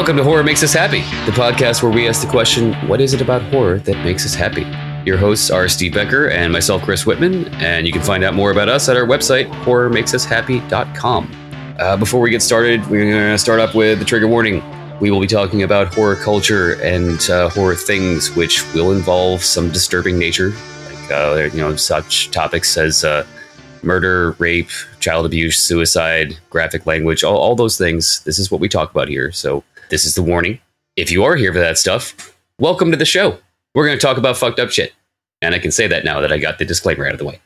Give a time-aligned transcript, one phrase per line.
[0.00, 1.00] Welcome to Horror Makes Us Happy,
[1.30, 4.34] the podcast where we ask the question, what is it about horror that makes us
[4.34, 4.66] happy?
[5.04, 8.50] Your hosts are Steve Becker and myself, Chris Whitman, and you can find out more
[8.50, 11.76] about us at our website, horrormakesushappy.com.
[11.78, 14.62] Uh, before we get started, we're going to start up with the trigger warning.
[15.00, 19.70] We will be talking about horror culture and uh, horror things, which will involve some
[19.70, 20.54] disturbing nature,
[20.86, 23.26] like uh, you know such topics as uh,
[23.82, 28.24] murder, rape, child abuse, suicide, graphic language, all, all those things.
[28.24, 29.30] This is what we talk about here.
[29.30, 30.60] So this is the warning.
[30.96, 33.38] If you are here for that stuff, welcome to the show.
[33.74, 34.94] We're going to talk about fucked up shit.
[35.42, 37.40] And I can say that now that I got the disclaimer out of the way.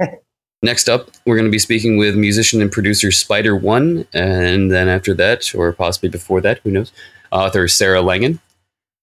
[0.62, 4.06] Next up, we're going to be speaking with musician and producer Spider One.
[4.12, 6.92] And then after that, or possibly before that, who knows,
[7.30, 8.40] author Sarah Langan.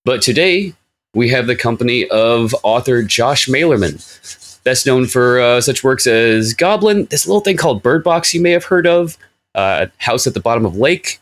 [0.04, 0.74] But today,
[1.14, 6.54] we have the company of author Josh Malerman, best known for uh, such works as
[6.54, 9.18] Goblin, this little thing called Bird Box you may have heard of,
[9.56, 11.21] uh, House at the Bottom of Lake.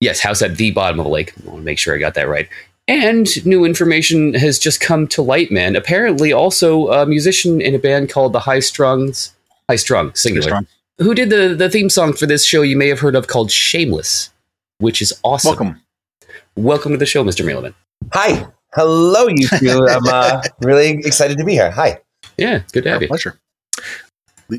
[0.00, 1.34] Yes, House at the Bottom of the Lake.
[1.42, 2.48] I want to make sure I got that right.
[2.88, 5.76] And new information has just come to light, man.
[5.76, 9.34] Apparently, also a musician in a band called the High Strungs,
[9.68, 10.66] High Strung, singular, Strong.
[10.98, 13.50] who did the, the theme song for this show you may have heard of called
[13.50, 14.30] Shameless,
[14.78, 15.50] which is awesome.
[15.50, 15.82] Welcome.
[16.56, 17.44] Welcome to the show, Mr.
[17.44, 17.74] Mailman.
[18.14, 18.46] Hi.
[18.72, 19.86] Hello, you two.
[19.86, 21.70] I'm uh, really excited to be here.
[21.72, 22.00] Hi.
[22.38, 23.08] Yeah, good to have you.
[23.08, 23.38] pleasure.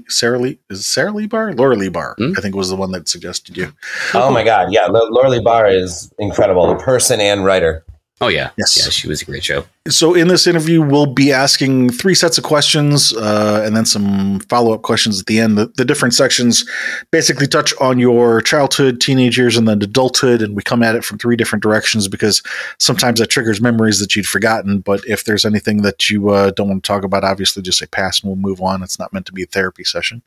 [0.07, 1.53] Sarah Lee is Sarah Lee Bar?
[1.53, 2.33] Laura Lee Bahr, Hmm?
[2.37, 3.73] I think was the one that suggested you.
[4.13, 4.71] Oh my God.
[4.71, 4.85] Yeah.
[4.85, 7.83] L- Laura Lee Bahr is incredible, the person and writer.
[8.21, 8.51] Oh, yeah.
[8.55, 8.77] Yes.
[8.77, 9.65] Yeah, she was a great show.
[9.89, 14.39] So in this interview, we'll be asking three sets of questions uh, and then some
[14.41, 15.57] follow up questions at the end.
[15.57, 16.63] The, the different sections
[17.09, 21.03] basically touch on your childhood, teenage years, and then adulthood, and we come at it
[21.03, 22.43] from three different directions because
[22.77, 24.81] sometimes that triggers memories that you'd forgotten.
[24.81, 27.87] But if there's anything that you uh, don't want to talk about, obviously just say
[27.87, 28.83] pass and we'll move on.
[28.83, 30.21] It's not meant to be a therapy session.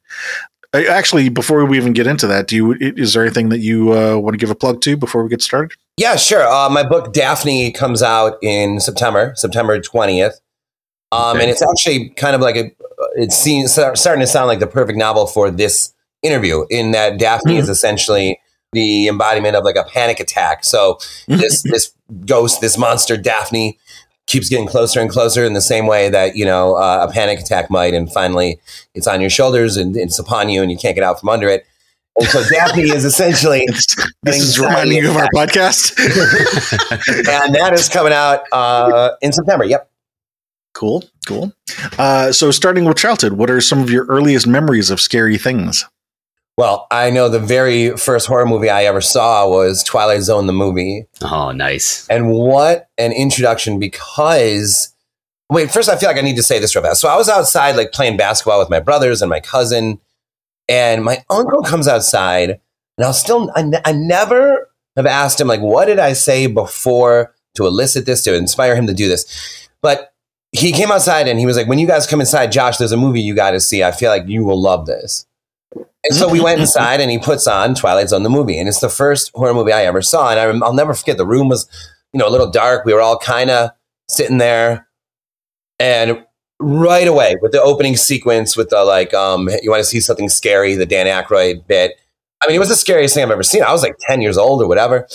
[0.75, 3.92] Uh, Actually, before we even get into that, do you is there anything that you
[3.92, 5.79] uh, want to give a plug to before we get started?
[5.96, 6.46] Yeah, sure.
[6.46, 10.32] Uh, my book Daphne comes out in September, September 20th.
[11.12, 11.42] Um, Okay.
[11.42, 12.72] And it's actually kind of like a,
[13.16, 17.55] it seems starting to sound like the perfect novel for this interview in that Daphne
[17.55, 17.60] Mhm.
[17.60, 18.40] is essentially
[18.72, 20.64] the embodiment of like a panic attack.
[20.64, 21.92] So this, this
[22.26, 23.78] ghost, this monster Daphne
[24.26, 27.38] keeps getting closer and closer in the same way that, you know, uh, a panic
[27.38, 27.94] attack might.
[27.94, 28.58] And finally
[28.94, 31.46] it's on your shoulders and it's upon you and you can't get out from under
[31.48, 31.66] it.
[32.17, 33.67] And so Daphne is essentially
[34.23, 35.98] this is reminding you of our podcast.
[37.29, 39.64] and that is coming out uh, in September.
[39.64, 39.91] Yep.
[40.74, 41.53] Cool, cool.
[41.98, 45.85] Uh, so, starting with childhood, what are some of your earliest memories of scary things?
[46.57, 50.53] Well, I know the very first horror movie I ever saw was Twilight Zone, the
[50.53, 51.07] movie.
[51.23, 52.08] Oh, nice.
[52.08, 54.95] And what an introduction because,
[55.51, 57.01] wait, first, I feel like I need to say this real fast.
[57.01, 60.01] So I was outside, like playing basketball with my brothers and my cousin,
[60.69, 62.61] and my uncle comes outside,
[62.97, 67.35] and I'll still, I, I never have asked him, like, what did I say before
[67.57, 69.69] to elicit this, to inspire him to do this?
[69.83, 70.13] But
[70.53, 72.97] he came outside and he was like, when you guys come inside, Josh, there's a
[72.97, 73.83] movie you got to see.
[73.83, 75.27] I feel like you will love this.
[75.74, 78.58] And so we went inside and he puts on Twilight Zone, the movie.
[78.58, 80.30] And it's the first horror movie I ever saw.
[80.30, 81.69] And I, I'll never forget the room was,
[82.13, 82.85] you know, a little dark.
[82.85, 83.70] We were all kind of
[84.08, 84.86] sitting there.
[85.80, 86.24] And
[86.64, 90.29] right away with the opening sequence with the like, um, you want to see something
[90.29, 91.98] scary, the Dan Aykroyd bit.
[92.42, 93.63] I mean, it was the scariest thing I've ever seen.
[93.63, 95.07] I was like 10 years old or whatever.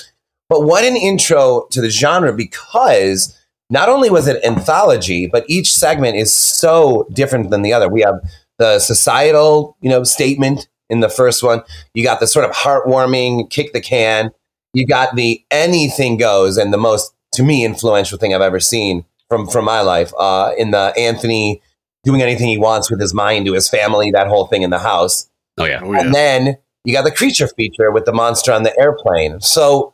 [0.48, 3.36] But what an intro to the genre because
[3.70, 7.88] not only was it anthology, but each segment is so different than the other.
[7.88, 8.20] We have
[8.58, 11.62] the societal, you know, statement in the first one.
[11.94, 14.32] You got the sort of heartwarming kick the can.
[14.74, 19.06] You got the anything goes and the most to me influential thing I've ever seen
[19.30, 21.62] from from my life uh, in the Anthony
[22.04, 24.80] doing anything he wants with his mind to his family, that whole thing in the
[24.80, 25.30] house.
[25.58, 25.82] Oh, yeah.
[25.84, 29.42] Oh, And then you got the creature feature with the monster on the airplane.
[29.42, 29.94] So,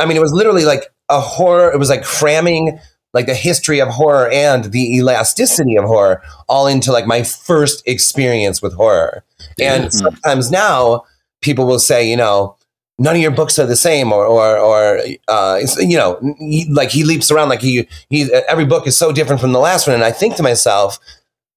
[0.00, 1.72] I mean, it was literally like a horror.
[1.72, 2.78] It was like cramming
[3.14, 7.82] like the history of horror and the elasticity of horror all into like my first
[7.86, 9.24] experience with horror.
[9.58, 9.88] And Yeah.
[9.90, 11.04] sometimes now
[11.40, 12.56] people will say, you know,
[12.98, 16.90] none of your books are the same or or or uh, you know, he, like
[16.90, 19.94] he leaps around like he he every book is so different from the last one.
[19.94, 20.98] And I think to myself,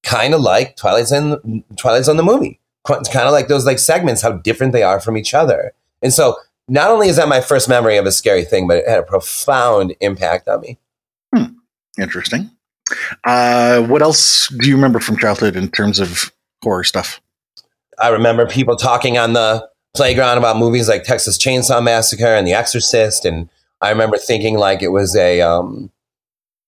[0.03, 2.59] kind of like twilight's Zone, Twilight Zone the movie.
[2.89, 5.73] It's kind of like those like segments, how different they are from each other.
[6.01, 6.35] And so
[6.67, 9.03] not only is that my first memory of a scary thing, but it had a
[9.03, 10.79] profound impact on me.
[11.99, 12.49] Interesting.
[13.23, 16.31] Uh, what else do you remember from childhood in terms of
[16.63, 17.21] horror stuff?
[17.99, 22.53] I remember people talking on the playground about movies like Texas Chainsaw Massacre and The
[22.53, 23.49] Exorcist, and
[23.81, 25.91] I remember thinking like it was a um,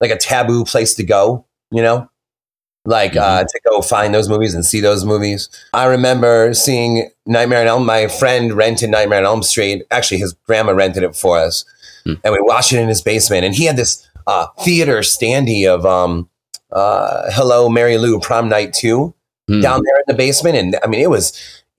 [0.02, 2.10] like a taboo place to go, you know,
[2.86, 5.50] like uh, to go find those movies and see those movies.
[5.74, 7.86] I remember seeing Nightmare on Elm.
[7.86, 9.84] My friend rented Nightmare on Elm Street.
[9.92, 11.66] Actually, his grandma rented it for us.
[12.04, 12.16] Hmm.
[12.26, 13.46] and we watched it in his basement.
[13.46, 16.30] And he had this uh, theater standee of um,
[16.74, 19.14] uh, Hello Mary Lou Prom Night Two
[19.50, 19.60] Hmm.
[19.60, 20.56] down there in the basement.
[20.56, 21.34] And I mean, it was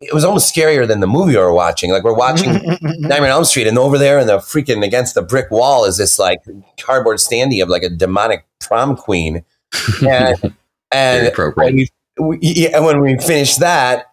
[0.06, 1.90] it was almost scarier than the movie we were watching.
[1.90, 2.52] Like we're watching
[2.82, 5.96] Nightmare on Elm Street, and over there in the freaking against the brick wall is
[5.96, 6.40] this like
[6.80, 9.44] cardboard standee of like a demonic prom queen.
[10.08, 10.54] And
[10.92, 11.66] and appropriate.
[11.66, 11.88] when we,
[12.20, 14.06] we, yeah, when we finished that,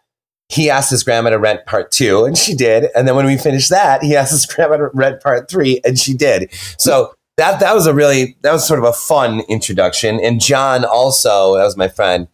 [0.50, 2.90] he asked his grandma to rent part two, and she did.
[2.96, 5.98] And then when we finished that, he asked his grandma to rent part three, and
[5.98, 6.52] she did.
[6.78, 10.20] So that that was a really that was sort of a fun introduction.
[10.20, 12.28] And John also, that was my friend.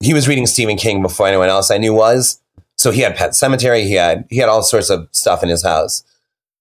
[0.00, 2.40] He was reading Stephen King before anyone else I knew was.
[2.84, 3.84] So he had Pet Sematary.
[3.84, 6.04] He had he had all sorts of stuff in his house.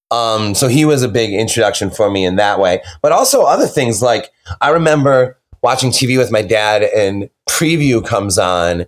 [0.09, 2.81] Um, so he was a big introduction for me in that way.
[3.01, 4.29] But also other things like
[4.61, 8.85] I remember watching TV with my dad and preview comes on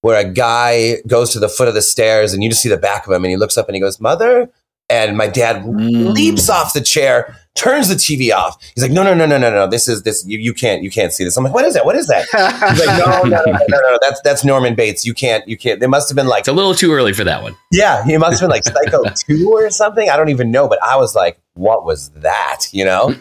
[0.00, 2.76] where a guy goes to the foot of the stairs and you just see the
[2.78, 4.48] back of him and he looks up and he goes, Mother?
[4.88, 6.14] And my dad Mm.
[6.14, 8.56] leaps off the chair, turns the TV off.
[8.74, 9.66] He's like, No, no, no, no, no, no.
[9.66, 11.36] This is this you, you can't you can't see this.
[11.36, 11.84] I'm like, what is that?
[11.84, 12.26] What is that?
[12.70, 13.98] He's like, no, no, no, no, no, no.
[14.00, 15.04] That's that's Norman Bates.
[15.04, 15.80] You can't, you can't.
[15.80, 17.56] There must have been like It's a little too early for that one.
[17.72, 20.08] yeah, he must have been like Psycho 2 or something.
[20.08, 22.66] I don't even know, but I was like, what was that?
[22.72, 23.14] You know?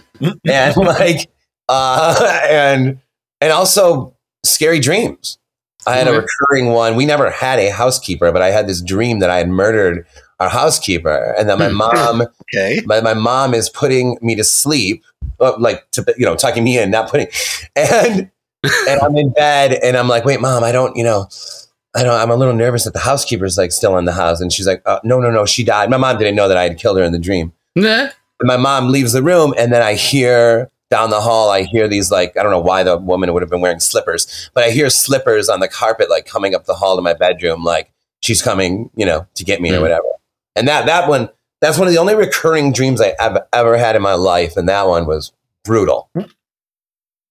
[0.48, 1.30] and like
[1.70, 3.00] uh and
[3.42, 5.38] and also scary dreams.
[5.86, 6.96] I had a recurring one.
[6.98, 10.06] We never had a housekeeper, but I had this dream that I had murdered
[10.40, 11.76] our housekeeper and that my Hmm.
[11.76, 12.22] mom
[12.54, 12.82] okay.
[12.86, 15.04] my, my mom is putting me to sleep,
[15.40, 17.28] uh, like to you know, tucking me in, not putting,
[17.76, 18.30] and
[18.88, 21.28] and I'm in bed, and I'm like, wait, mom, I don't, you know,
[21.96, 24.52] I don't, I'm a little nervous that the housekeeper's like still in the house, and
[24.52, 25.90] she's like, uh, no, no, no, she died.
[25.90, 27.54] My mom didn't know that I had killed her in the dream.
[27.76, 28.10] Nah.
[28.40, 31.88] And my mom leaves the room, and then I hear down the hall, I hear
[31.88, 34.70] these like, I don't know why the woman would have been wearing slippers, but I
[34.72, 37.92] hear slippers on the carpet, like coming up the hall to my bedroom, like
[38.22, 39.82] she's coming, you know, to get me or Hmm.
[39.82, 40.04] whatever.
[40.58, 41.30] And that that one,
[41.62, 44.68] that's one of the only recurring dreams I have ever had in my life, and
[44.68, 45.32] that one was
[45.64, 46.10] brutal.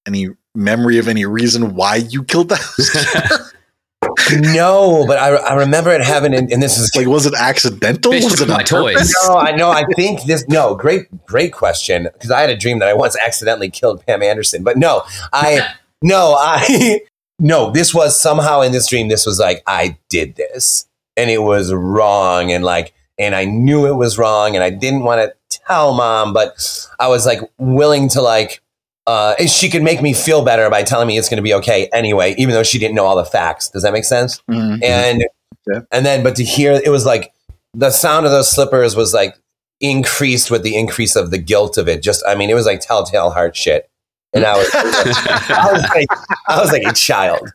[0.07, 3.53] Any memory of any reason why you killed that?
[4.33, 8.13] no, but I, I remember it having, and, and this is like, was it accidental?
[8.13, 9.13] Fish was it my on toys.
[9.27, 9.71] No, I know.
[9.71, 10.47] I think this.
[10.49, 12.09] No, great, great question.
[12.13, 15.03] Because I had a dream that I once accidentally killed Pam Anderson, but no,
[15.33, 17.01] I, no, I,
[17.39, 17.71] no.
[17.71, 19.09] This was somehow in this dream.
[19.09, 20.87] This was like I did this,
[21.17, 25.03] and it was wrong, and like, and I knew it was wrong, and I didn't
[25.03, 26.55] want to tell mom, but
[26.99, 28.61] I was like willing to like.
[29.09, 31.89] Uh, she could make me feel better by telling me it's going to be okay
[31.93, 33.69] anyway, even though she didn't know all the facts.
[33.71, 34.43] Does that make sense?
[34.51, 34.83] Mhm.
[34.83, 35.25] and
[35.69, 35.81] Yeah.
[35.93, 37.33] and then but to hear it was like
[37.75, 39.37] the sound of those slippers was like
[39.81, 42.81] increased with the increase of the guilt of it just i mean it was like
[42.81, 43.91] telltale heart shit
[44.33, 46.07] and i was i was like
[46.49, 47.53] i was like a child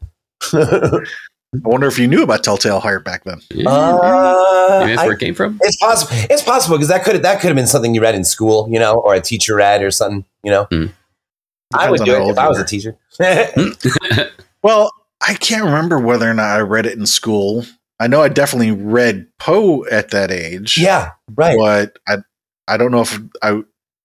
[1.53, 3.39] I wonder if you knew about Telltale Heart back then.
[3.67, 5.59] uh, Maybe that's I- where it came from.
[5.61, 8.23] it's possible it's possible because that could that could have been something you read in
[8.23, 10.67] school you know or a teacher read or something you know
[11.73, 12.63] i would do it if i was were.
[12.63, 12.95] a teacher
[14.63, 14.91] Well,
[15.27, 17.65] I can't remember whether or not I read it in school.
[17.99, 20.77] I know I definitely read Poe at that age.
[20.77, 22.17] yeah right But I
[22.67, 23.61] I don't know if I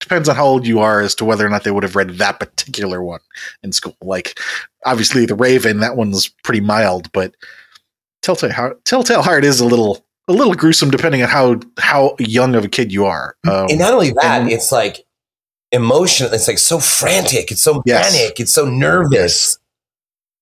[0.07, 2.11] depends on how old you are as to whether or not they would have read
[2.11, 3.19] that particular one
[3.63, 3.95] in school.
[4.01, 4.39] Like
[4.85, 7.35] obviously the Raven, that one's pretty mild, but
[8.21, 12.55] Telltale Heart, Telltale Heart is a little a little gruesome depending on how how young
[12.55, 13.35] of a kid you are.
[13.47, 15.03] Um, and not only that and- it's like
[15.73, 18.15] emotional it's like so frantic it's so Yes.
[18.17, 19.57] panic it's so nervous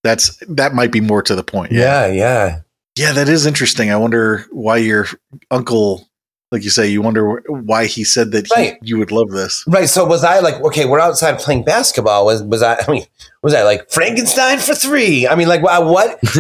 [0.04, 1.72] that's that might be more to the point.
[1.72, 2.60] yeah yeah
[2.96, 3.90] Yeah, that is interesting.
[3.92, 5.08] I wonder why your
[5.50, 6.08] uncle,
[6.52, 8.78] like you say, you wonder why he said that he, Right.
[8.82, 9.64] you would love this.
[9.68, 9.90] Right.
[9.90, 12.26] So was I like, okay, we're outside playing basketball.
[12.26, 12.76] Was was I?
[12.88, 13.06] I mean,
[13.42, 15.28] was I like Frankenstein for three?
[15.28, 16.20] I mean, like, wha- what?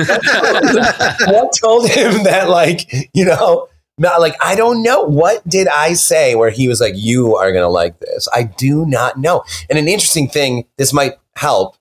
[1.28, 2.50] what told him that?
[2.50, 5.04] Like, you know, not like I don't know.
[5.04, 8.28] What did I say where he was like, "You are gonna like this"?
[8.34, 9.44] I do not know.
[9.70, 11.76] And an interesting thing, this might help,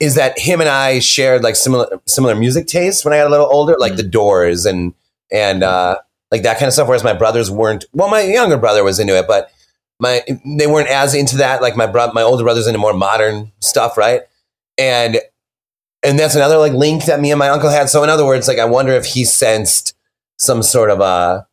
[0.00, 3.30] is that him and I shared like similar similar music tastes when I got a
[3.30, 4.94] little older, like the Doors and
[5.32, 5.96] and uh,
[6.30, 6.88] like that kind of stuff.
[6.88, 7.84] Whereas my brothers weren't.
[7.92, 9.50] Well, my younger brother was into it, but
[10.00, 10.22] my
[10.58, 11.62] they weren't as into that.
[11.62, 14.22] Like my bro, my older brother's into more modern stuff, right?
[14.78, 15.18] And
[16.02, 17.88] and that's another like link that me and my uncle had.
[17.88, 19.94] So in other words, like I wonder if he sensed
[20.38, 21.46] some sort of a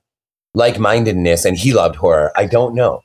[0.54, 2.32] like mindedness and he loved horror.
[2.36, 3.02] I don't know.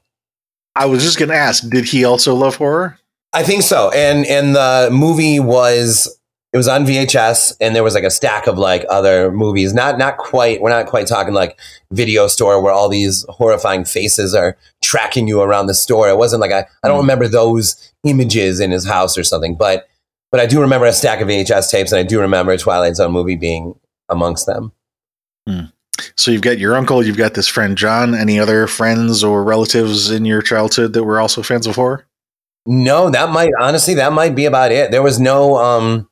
[0.75, 2.99] I was just going to ask, did he also love horror?
[3.33, 3.91] I think so.
[3.91, 6.18] And and the movie was
[6.53, 9.75] it was on VHS and there was like a stack of like other movies.
[9.75, 11.59] Not not quite we're not quite talking like
[11.93, 16.09] video store where all these horrifying faces are tracking you around the store.
[16.09, 17.03] It wasn't like I I don't Mm.
[17.03, 19.89] remember those images in his house or something, but
[20.31, 23.13] but I do remember a stack of VHS tapes and I do remember Twilight Zone
[23.13, 23.75] movie being
[24.09, 24.73] amongst them.
[26.17, 28.15] So you've got your uncle, you've got this friend John.
[28.15, 32.07] Any other friends or relatives in your childhood that were also fans of horror?
[32.67, 34.91] No, that might honestly that might be about it.
[34.91, 36.08] There was no um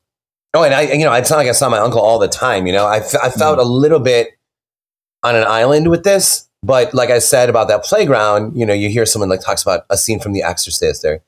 [0.57, 2.67] oh and I you know, it's not like I saw my uncle all the time,
[2.67, 2.85] you know.
[2.85, 4.29] I, f- I felt a little bit
[5.23, 8.89] on an island with this, but like I said about that playground, you know, you
[8.89, 11.21] hear someone like talks about a scene from The Exorcist or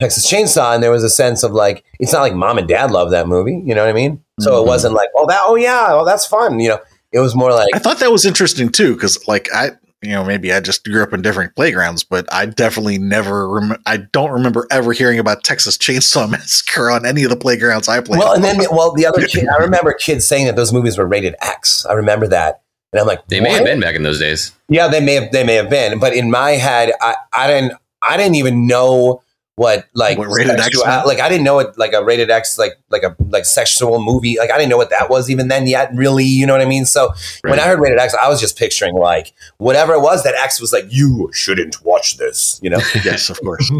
[0.00, 2.90] Texas Chainsaw, and there was a sense of like it's not like mom and dad
[2.90, 4.22] love that movie, you know what I mean?
[4.40, 4.62] So Mhm.
[4.62, 6.78] it wasn't like, oh that oh yeah, oh that's fun, you know.
[7.10, 9.70] It was more like I thought that was interesting too, because like I,
[10.02, 13.48] you know, maybe I just grew up in different playgrounds, but I definitely never.
[13.48, 17.88] Rem- I don't remember ever hearing about Texas Chainsaw Massacre on any of the playgrounds
[17.88, 18.20] I played.
[18.20, 21.06] Well, and then well, the other kid, I remember kids saying that those movies were
[21.06, 21.84] rated X.
[21.86, 22.62] I remember that,
[22.92, 24.52] and I'm like, They may have been back in those days.
[24.68, 25.32] Yeah, they may have.
[25.32, 27.72] They may have been, but in my head, I, I didn't.
[28.00, 29.22] I didn't even know
[29.58, 31.06] what like What rated sexual- meant?
[31.06, 34.38] like I didn't know what like a rated X like like a like sexual movie
[34.38, 36.66] like I didn't know what that was even then yet really you know what I
[36.66, 37.10] mean so
[37.42, 40.60] when I heard rated X I was just picturing like whatever it was that X
[40.60, 43.70] was like you shouldn't watch this you know yes, of course.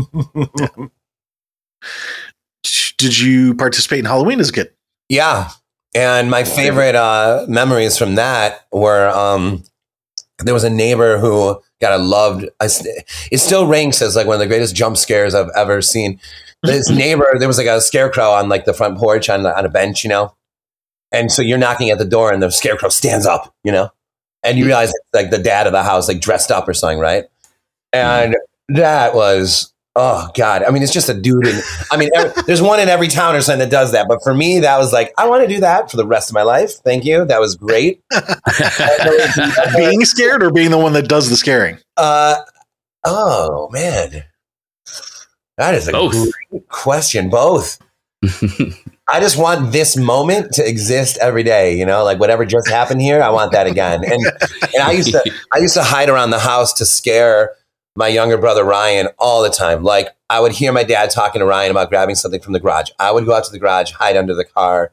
[2.99, 4.73] Did you participate in Halloween as a kid?
[5.09, 5.51] Yeah.
[5.95, 9.63] And my favorite uh, memories from that were um,
[10.45, 12.49] there was a neighbor who got a loved.
[12.61, 16.21] It still ranks as like one of the greatest jump scares I've ever seen.
[16.63, 19.69] This neighbor, there was like a scarecrow on like the front porch on, on a
[19.69, 20.35] bench, you know?
[21.11, 23.91] And so you're knocking at the door and the scarecrow stands up, you know?
[24.43, 24.69] And you mm.
[24.69, 27.25] realize it's like the dad of the house, like dressed up or something, right?
[27.95, 28.25] Mm.
[28.25, 28.37] And
[28.69, 30.63] that was, oh God.
[30.63, 31.47] I mean, it's just a dude.
[31.47, 34.07] In, I mean, every, there's one in every town or something that does that.
[34.09, 36.35] But for me, that was like, I want to do that for the rest of
[36.35, 36.75] my life.
[36.85, 37.25] Thank you.
[37.25, 38.01] That was great.
[39.77, 41.79] being scared or being the one that does the scaring?
[41.97, 42.37] Uh,
[43.05, 44.25] oh, man.
[45.57, 46.13] That is a Both.
[46.51, 47.29] great question.
[47.29, 47.79] Both.
[49.11, 53.01] I just want this moment to exist every day, you know, like whatever just happened
[53.01, 54.05] here, I want that again.
[54.05, 54.21] And
[54.75, 57.53] and I used to I used to hide around the house to scare
[57.99, 59.83] my younger brother Ryan all the time.
[59.83, 62.91] Like I would hear my dad talking to Ryan about grabbing something from the garage.
[63.01, 64.93] I would go out to the garage, hide under the car.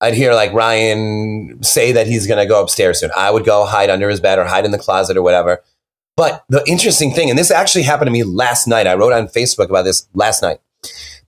[0.00, 3.10] I'd hear like Ryan say that he's going to go upstairs soon.
[3.16, 5.62] I would go hide under his bed or hide in the closet or whatever.
[6.16, 8.88] But the interesting thing, and this actually happened to me last night.
[8.88, 10.58] I wrote on Facebook about this last night.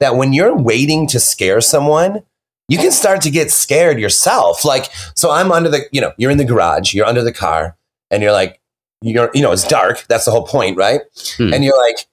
[0.01, 2.25] That when you're waiting to scare someone,
[2.69, 4.65] you can start to get scared yourself.
[4.65, 7.77] Like, so I'm under the, you know, you're in the garage, you're under the car,
[8.11, 8.61] and you're like,
[9.03, 10.05] you're, you know, it's dark.
[10.09, 11.01] That's the whole point, right?
[11.37, 11.53] Hmm.
[11.53, 12.07] And you're like,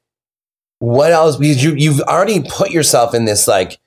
[0.80, 1.36] what else?
[1.38, 3.80] Because you, you've already put yourself in this like,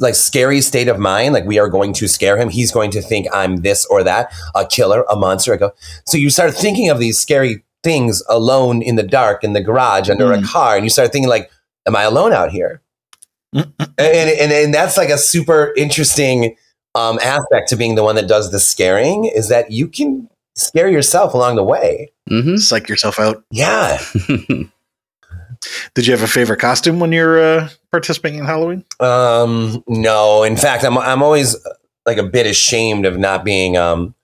[0.00, 1.32] like scary state of mind.
[1.32, 2.48] Like we are going to scare him.
[2.48, 5.54] He's going to think I'm this or that, a killer, a monster.
[5.54, 5.72] I go.
[6.06, 10.10] So you start thinking of these scary things alone in the dark in the garage
[10.10, 10.46] under a Mm.
[10.46, 11.50] car, and you start thinking like,
[11.86, 12.82] am I alone out here?
[13.52, 16.56] and, and and that's like a super interesting
[16.94, 20.88] um, aspect to being the one that does the scaring is that you can scare
[20.90, 22.12] yourself along the way.
[22.28, 23.42] hmm Psych yourself out.
[23.50, 23.98] Yeah.
[25.94, 28.84] Did you have a favorite costume when you're uh, participating in Halloween?
[28.98, 31.70] Um, no, in fact, I'm I'm always uh,
[32.06, 34.14] like a bit ashamed of not being um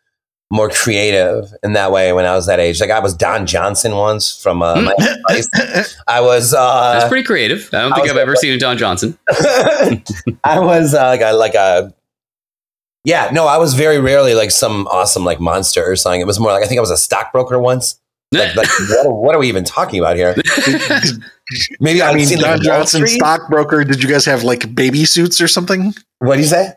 [0.50, 2.80] more creative in that way when I was that age.
[2.80, 4.94] Like I was Don Johnson once from uh, my.
[6.06, 7.68] I was uh, That's pretty creative.
[7.74, 9.18] I don't I think was I've ever like- seen a Don Johnson.
[10.44, 11.92] I was uh, like a like a
[13.06, 16.20] yeah no I was very rarely like some awesome like monster or something.
[16.20, 17.98] It was more like I think I was a stockbroker once.
[18.32, 20.34] Like, like what, what are we even talking about here?
[21.80, 23.84] Maybe I mean, seen Don Johnson, stockbroker.
[23.84, 25.94] Did you guys have like baby suits or something?
[26.18, 26.72] What do you say?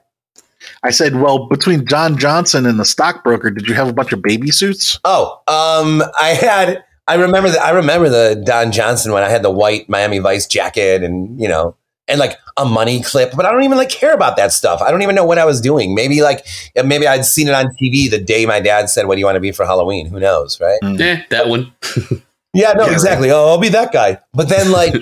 [0.83, 4.21] I said, well, between John Johnson and the stockbroker, did you have a bunch of
[4.21, 5.00] baby suits?
[5.03, 6.83] Oh, um, I had.
[7.07, 7.59] I remember the.
[7.59, 11.48] I remember the Don Johnson when I had the white Miami Vice jacket and you
[11.48, 11.75] know
[12.09, 14.81] and like a money clip, but I don't even like care about that stuff.
[14.81, 15.95] I don't even know what I was doing.
[15.95, 16.45] Maybe like
[16.83, 19.35] maybe I'd seen it on TV the day my dad said, "What do you want
[19.35, 20.79] to be for Halloween?" Who knows, right?
[20.83, 21.73] Eh, that one.
[22.53, 23.31] Yeah, no, Yeah, exactly.
[23.31, 24.17] Oh, I'll be that guy.
[24.33, 24.95] But then, like,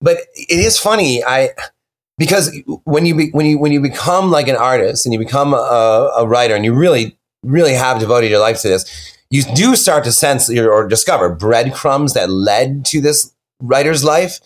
[0.00, 1.24] but it is funny.
[1.24, 1.50] I
[2.18, 2.54] because
[2.84, 6.12] when you be, when you when you become like an artist and you become a,
[6.18, 10.04] a writer and you really really have devoted your life to this, you do start
[10.04, 14.40] to sense or discover breadcrumbs that led to this writer's life.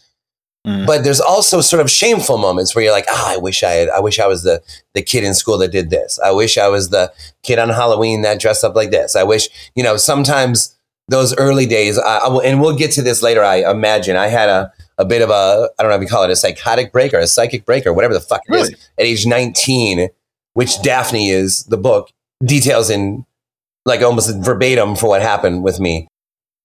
[0.67, 0.87] Mm.
[0.87, 3.89] But there's also sort of shameful moments where you're like, ah, I wish I had,
[3.89, 4.61] I wish I was the
[4.95, 6.19] the kid in school that did this.
[6.19, 9.15] I wish I was the kid on Halloween that dressed up like this.
[9.15, 10.77] I wish, you know, sometimes
[11.09, 13.45] those early days, I, I will, and we'll get to this later.
[13.45, 16.25] I imagine I had a a bit of a, I don't know if you call
[16.25, 18.75] it a psychotic break or a psychic break or whatever the fuck it is Really?
[18.99, 20.09] at age 19,
[20.55, 22.11] which Daphne is the book
[22.43, 23.27] details in
[23.85, 26.09] like almost verbatim for what happened with me.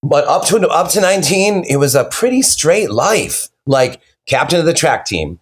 [0.03, 3.49] But up to up to 19, it was a pretty straight life.
[3.65, 5.39] Like captain of the track team,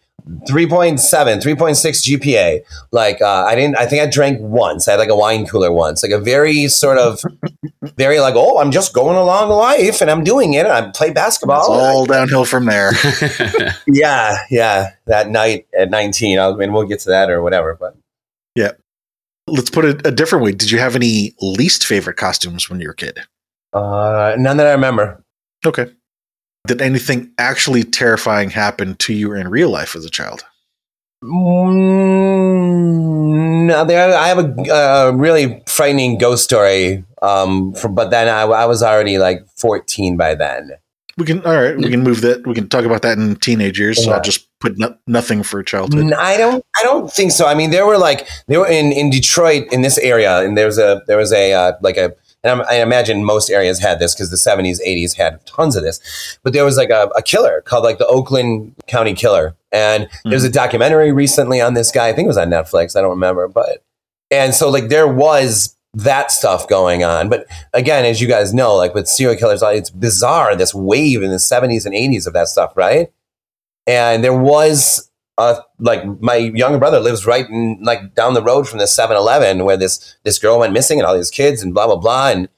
[0.49, 2.61] 3.7, 3.6 GPA.
[2.91, 4.87] Like, uh, I didn't, I think I drank once.
[4.87, 7.21] I had like a wine cooler once, like a very sort of,
[7.95, 10.65] very like, oh, I'm just going along life and I'm doing it.
[10.65, 11.59] And I play basketball.
[11.59, 12.91] It's all downhill from there.
[13.87, 14.43] yeah.
[14.49, 14.89] Yeah.
[15.05, 17.95] That night at 19, I mean, we'll get to that or whatever, but
[18.55, 18.71] yeah
[19.47, 20.51] Let's put it a different way.
[20.51, 23.19] Did you have any least favorite costumes when you were a kid?
[23.73, 25.23] Uh, none that I remember.
[25.65, 25.91] Okay.
[26.67, 30.43] Did anything actually terrifying happen to you in real life as a child?
[31.23, 32.49] Mm,
[33.67, 37.03] no, there, I have a uh, really frightening ghost story.
[37.21, 40.71] Um, for, but then I, I was already like 14 by then.
[41.17, 42.47] We can, all right, we can move that.
[42.47, 44.01] We can talk about that in teenage years.
[44.01, 45.99] So I'll just put no, nothing for childhood.
[45.99, 47.45] N- I don't, I don't think so.
[47.45, 50.65] I mean, there were like, there were in, in Detroit in this area and there
[50.65, 53.99] was a, there was a, uh, like a, and I'm, I imagine most areas had
[53.99, 56.37] this because the 70s, 80s had tons of this.
[56.43, 59.55] But there was like a, a killer called like the Oakland County Killer.
[59.71, 60.53] And there's a hmm.
[60.53, 62.07] documentary recently on this guy.
[62.07, 62.95] I think it was on Netflix.
[62.95, 63.47] I don't remember.
[63.47, 63.83] But,
[64.31, 67.29] and so like there was that stuff going on.
[67.29, 71.31] But again, as you guys know, like with serial killers, it's bizarre, this wave in
[71.31, 73.11] the 70s and 80s of that stuff, right?
[73.85, 75.08] And there was
[75.39, 79.63] uh, like my younger brother lives right in like down the road from the 7-Eleven
[79.65, 82.49] where this this girl went missing and all these kids and blah blah blah and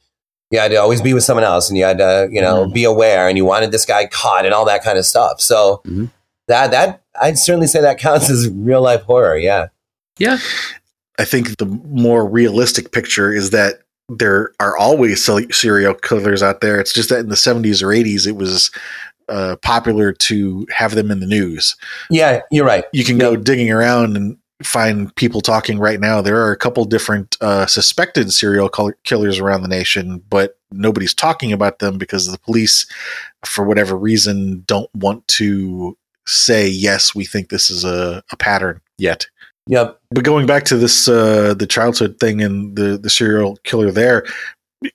[0.49, 2.73] you had to always be with someone else and you had to you know Mhm.
[2.73, 5.39] be aware and you wanted this guy caught and all that kind of stuff.
[5.39, 6.09] So Mhm.
[6.47, 9.37] that that I'd certainly say that counts as real life horror.
[9.37, 9.67] Yeah.
[10.17, 10.39] yeah.
[11.19, 16.79] I think the more realistic picture is that there are always serial killers out there.
[16.79, 18.71] It's just that in the 70s or 80s, it was
[19.31, 21.75] uh, popular to have them in the news.
[22.09, 22.83] Yeah, you're right.
[22.93, 26.21] You can go digging around and find people talking right now.
[26.21, 31.13] There are a couple different uh, suspected serial kill- killers around the nation, but nobody's
[31.13, 32.85] talking about them because the police,
[33.45, 35.97] for whatever reason, don't want to
[36.27, 39.27] say, yes, we think this is a, a pattern yet.
[39.67, 39.99] Yep.
[40.11, 44.25] But going back to this, uh, the childhood thing and the the serial killer there,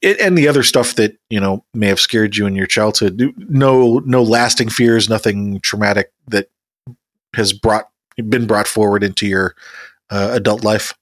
[0.02, 3.32] it, and the other stuff that you know may have scared you in your childhood.
[3.36, 6.48] No, no lasting fears, nothing traumatic that
[7.34, 7.88] has brought
[8.28, 9.54] been brought forward into your
[10.10, 10.94] uh, adult life.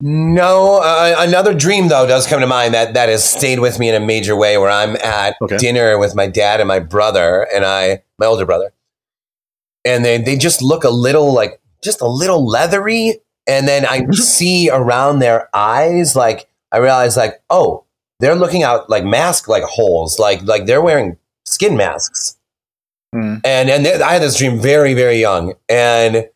[0.00, 3.88] No, uh, another dream though does come to mind that that has stayed with me
[3.88, 4.56] in a major way.
[4.56, 5.56] Where I'm at Okay.
[5.56, 8.72] dinner with my dad and my brother, and I, my older brother,
[9.84, 14.04] and they they just look a little like just a little leathery, and then I
[14.12, 17.84] see around their eyes, like I realize, like oh,
[18.20, 22.36] they're looking out like mask like holes, like like they're wearing skin masks.
[23.14, 23.40] Mm.
[23.44, 26.28] And and th- I had this dream very very young, and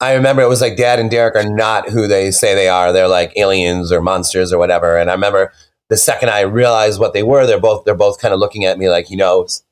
[0.00, 2.92] I remember it was like Dad and Derek are not who they say they are.
[2.92, 4.96] They're like aliens or monsters or whatever.
[4.96, 5.52] And I remember
[5.88, 8.78] the second I realized what they were, they're both they're both kind of looking at
[8.78, 9.62] me like he knows.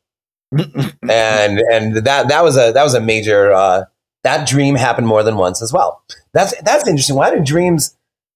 [1.10, 3.84] And and that that was a that was a major uh,
[4.22, 6.02] that dream happened more than once as well.
[6.32, 7.16] That's that's interesting.
[7.16, 7.94] Why do dreams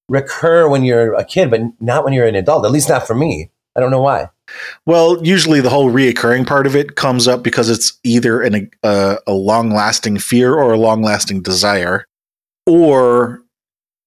[0.08, 2.64] recur when you're a kid, but not when you're an adult?
[2.64, 3.50] At least not for me.
[3.76, 4.30] I don't know why.
[4.86, 9.18] Well, usually the whole reoccurring part of it comes up because it's either an, a
[9.28, 12.06] long lasting fear or a long lasting desire.
[12.66, 13.42] Or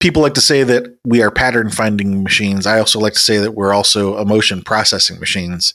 [0.02, 2.66] people like to say that we are pattern finding machines.
[2.66, 5.74] I also like to say that we're also emotion processing machines.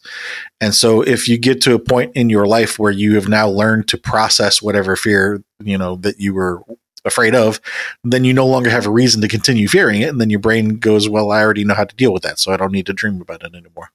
[0.61, 3.49] And so if you get to a point in your life where you have now
[3.49, 6.61] learned to process whatever fear, you know, that you were
[7.07, 7.61] afraid of,
[8.05, 10.11] then you no longer have a reason to continue fearing it.
[10.11, 12.38] And then your brain goes, well, I already know how to deal with that.
[12.38, 13.90] So I don't need to dream about it anymore.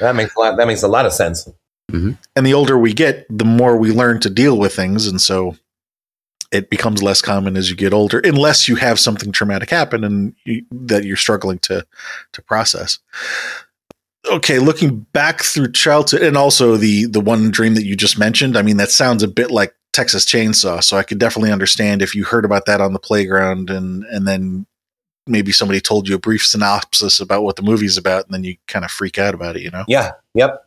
[0.00, 1.48] That makes a lot, that makes a lot of sense.
[1.90, 2.12] Mm-hmm.
[2.36, 5.56] and the older we get, the more we learn to deal with things, and so
[6.50, 10.34] it becomes less common as you get older, unless you have something traumatic happen and
[10.44, 11.84] you, that you're struggling to
[12.32, 12.98] to process.
[14.30, 18.56] Okay, looking back through childhood, and also the the one dream that you just mentioned.
[18.56, 22.14] I mean, that sounds a bit like Texas Chainsaw, so I could definitely understand if
[22.14, 24.66] you heard about that on the playground, and and then
[25.26, 28.56] maybe somebody told you a brief synopsis about what the movie's about, and then you
[28.66, 29.62] kind of freak out about it.
[29.62, 30.12] You know Yeah.
[30.34, 30.64] Yep.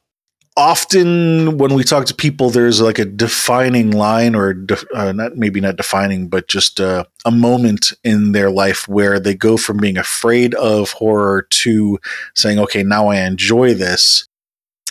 [0.57, 5.35] often when we talk to people there's like a defining line or def- uh, not
[5.35, 9.77] maybe not defining but just uh, a moment in their life where they go from
[9.77, 11.99] being afraid of horror to
[12.35, 14.29] saying okay now i enjoy this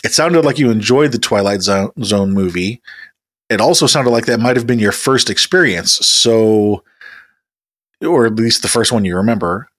[0.03, 2.79] it sounded like you enjoyed the twilight zone, zone movie
[3.49, 6.83] it also sounded like that might have been your first experience so
[8.01, 9.69] or at least the first one you remember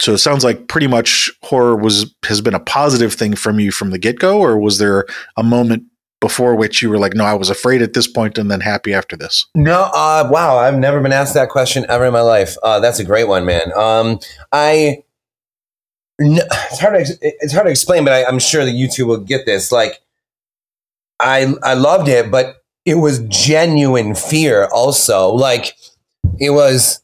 [0.00, 3.70] so it sounds like pretty much horror was has been a positive thing from you
[3.70, 5.06] from the get go, or was there
[5.36, 5.84] a moment
[6.20, 8.92] before which you were like, no, I was afraid at this point and then happy
[8.92, 9.46] after this?
[9.54, 12.56] No, uh, wow, I've never been asked that question ever in my life.
[12.62, 13.72] Uh, that's a great one, man.
[13.76, 14.18] Um,
[14.52, 15.04] I,
[16.20, 19.06] n- it's hard to it's hard to explain, but I, I'm sure that you two
[19.06, 19.70] will get this.
[19.70, 20.00] Like,
[21.20, 24.68] I I loved it, but it was genuine fear.
[24.72, 25.76] Also, like
[26.38, 27.02] it was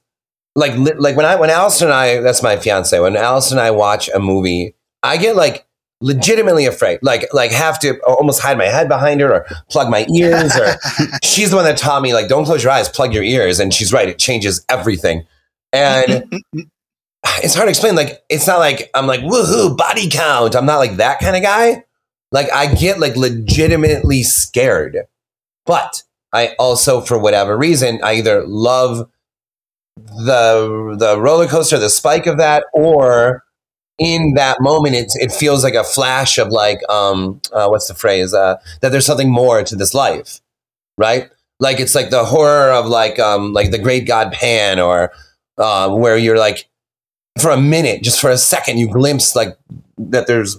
[0.55, 3.71] like like when I when Allison and I that's my fiance when Allison and I
[3.71, 5.67] watch a movie, I get like
[6.01, 10.07] legitimately afraid, like like have to almost hide my head behind her or plug my
[10.15, 10.57] ears.
[10.57, 10.77] Or
[11.23, 13.73] she's the one that taught me like don't close your eyes, plug your ears, and
[13.73, 15.27] she's right, it changes everything.
[15.73, 16.43] And
[17.43, 17.95] it's hard to explain.
[17.95, 20.57] Like it's not like I'm like woohoo body count.
[20.57, 21.85] I'm not like that kind of guy.
[22.33, 24.99] Like I get like legitimately scared,
[25.67, 29.09] but I also for whatever reason I either love
[29.97, 33.45] the the roller coaster, the spike of that, or
[33.99, 37.95] in that moment, it it feels like a flash of like um uh, what's the
[37.95, 40.41] phrase uh, that there's something more to this life,
[40.97, 41.31] right?
[41.59, 45.13] Like it's like the horror of like um like the Great God Pan, or
[45.59, 46.69] uh, where you're like
[47.41, 49.59] for a minute, just for a second, you glimpse like
[49.99, 50.59] that there's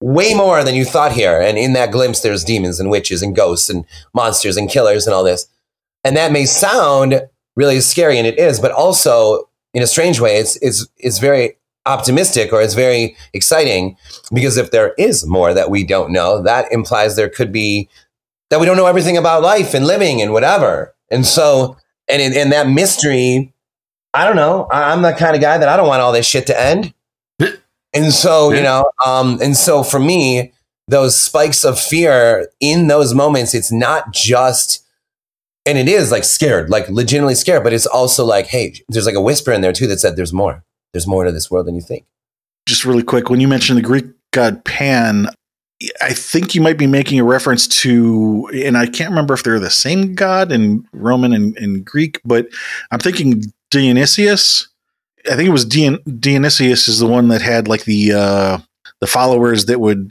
[0.00, 3.34] way more than you thought here, and in that glimpse, there's demons and witches and
[3.34, 5.46] ghosts and monsters and killers and all this,
[6.04, 7.22] and that may sound
[7.54, 11.56] really scary, and it is, but also in a strange way, it's it's it's very
[11.84, 13.96] optimistic or it's very exciting
[14.32, 17.88] because if there is more that we don't know, that implies there could be
[18.50, 20.94] that we don't know everything about life and living and whatever.
[21.10, 21.76] And so,
[22.08, 23.52] and in, that mystery,
[24.14, 24.66] I don't know.
[24.70, 26.94] I'm the kind of guy that I don't want all this shit to end.
[27.96, 30.52] And so, you know, um, and so for me,
[30.88, 34.84] those spikes of fear in those moments, it's not just,
[35.64, 39.16] and it is like scared, like legitimately scared, but it's also like, hey, there's like
[39.16, 40.62] a whisper in there too that said, there's more.
[40.92, 42.06] There's more to this world than you think.
[42.68, 45.28] Just really quick, when you mentioned the Greek god Pan,
[46.00, 49.60] I think you might be making a reference to, and I can't remember if they're
[49.60, 52.48] the same god in Roman and, and Greek, but
[52.90, 54.68] I'm thinking Dionysius.
[55.30, 58.58] I think it was Dion- Dionysius is the one that had like the uh,
[59.00, 60.10] the followers that would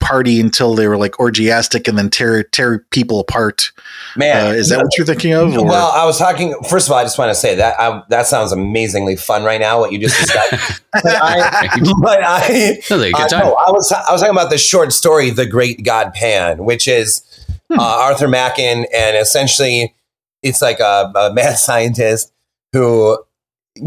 [0.00, 3.70] party until they were like orgiastic and then tear tear people apart.
[4.16, 5.54] Man, Uh, is that what you're thinking of?
[5.56, 6.54] or- Well, I was talking.
[6.68, 9.60] First of all, I just want to say that I, that sounds amazingly fun right
[9.60, 9.78] now.
[9.78, 11.68] What you just described, but I,
[12.00, 14.92] but I, Sounds like a uh, no, I was I was talking about the short
[14.92, 17.22] story, "The Great God Pan," which is
[17.70, 17.78] Hmm.
[17.78, 19.94] uh, Arthur Machen, and essentially,
[20.42, 22.32] it's like a, a mad scientist
[22.72, 23.16] who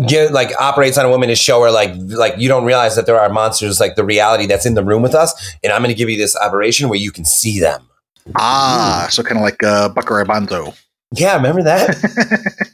[0.08, 3.06] get like operates on a woman to show her like like you don't realize that
[3.06, 5.94] there are monsters like the reality that's in the room with us, and I'm going
[5.94, 7.88] to give you this operation where you can see them.
[8.36, 10.74] ah, so kind of like uh, Buckaroo Banzai.
[11.16, 11.96] Yeah, remember that?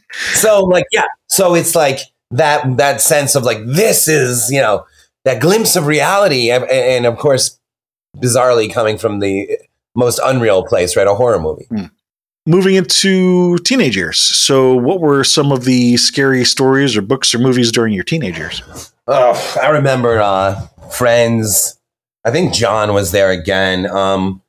[0.34, 4.84] so like yeah so it's like that that sense of like this is you know
[5.24, 7.58] that glimpse of reality and, and of course
[8.16, 9.58] bizarrely coming from the
[9.94, 11.66] most unreal place right a horror movie
[12.46, 14.18] moving into teenage years.
[14.18, 18.38] So, what were some of the scary stories or books or movies during your teenage
[18.38, 18.62] years?
[19.12, 20.60] oh i remember uh
[20.92, 21.80] friends
[22.24, 24.40] i think john was there again um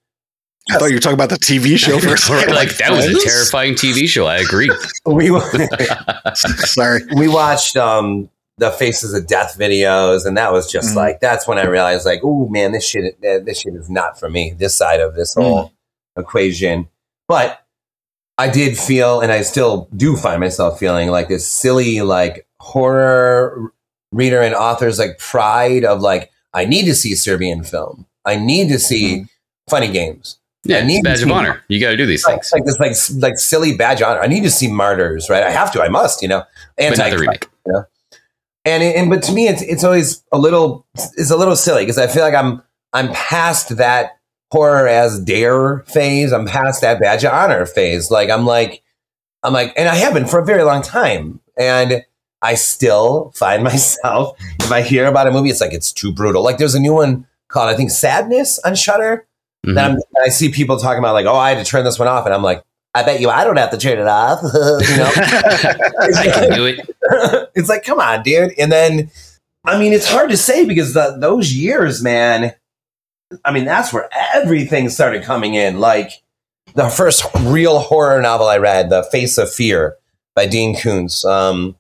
[0.70, 2.54] I thought you were talking about the TV show for a second.
[2.54, 4.28] like that was a terrifying TV show.
[4.28, 4.70] I agree.
[5.08, 5.30] we
[6.36, 7.02] Sorry.
[7.16, 10.96] we watched um the faces of death videos and that was just Mhm.
[10.98, 14.20] like that's when i realized like oh man this shit eh, this shit is not
[14.20, 15.74] for me this side of this whole
[16.16, 16.88] equation
[17.28, 17.66] but
[18.42, 23.72] i did feel and i still do find myself feeling like this silly like horror
[24.12, 28.06] reader and author's like pride of like i need to see serbian film.
[28.26, 29.24] I need to see mm-hmm.
[29.70, 30.38] funny games.
[30.64, 31.64] Yeah, I need badge to of honor.
[31.70, 32.52] You got to do these like, things.
[32.54, 34.22] like this like like silly badge of honor.
[34.22, 35.44] I need to see martyrs right?
[35.44, 36.44] I have to i must you know?
[36.78, 37.48] But not the Anti- remake.
[38.66, 41.98] and and but to me it's it's always a little it's a little silly because
[41.98, 42.62] I feel like I'm
[42.94, 44.20] I'm past that
[44.52, 46.32] horror as dare phase.
[46.32, 48.12] I'm past that badge of honor phase.
[48.12, 48.84] Like I'm like
[49.44, 51.40] I'm like and I have been for a very long time.
[51.58, 52.04] And
[52.42, 56.44] I still find myself if I hear about a movie, it's like it's too brutal.
[56.44, 59.26] Like there's a new one called I think Sadness on Shudder.
[59.66, 59.76] Mhm.
[59.76, 62.08] That and I see people talking about like, oh, I had to turn this one
[62.08, 62.64] off, and I'm like,
[62.96, 64.40] I bet you I don't have to turn it off.
[64.44, 66.80] you know, I can do it.
[67.56, 68.54] it's like, come on, dude.
[68.58, 69.12] And then,
[69.64, 72.54] I mean, it's hard to say because the, those years, man.
[73.46, 75.80] I mean, that's where everything started coming in.
[75.80, 76.12] Like
[76.76, 79.96] the first real horror novel I read, The Face of Fear
[80.36, 81.26] by Dean Koontz.
[81.26, 81.76] Um,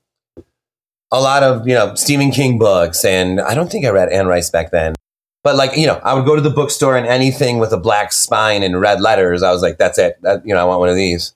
[1.11, 4.27] a lot of you know Stephen King books, and I don't think I read Anne
[4.27, 4.95] Rice back then.
[5.43, 8.13] But like you know, I would go to the bookstore and anything with a black
[8.13, 10.17] spine and red letters, I was like, "That's it.
[10.21, 11.33] That, you know, I want one of these."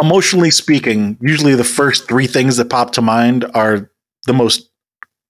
[0.00, 3.90] Emotionally speaking, usually the first three things that pop to mind are
[4.26, 4.68] the most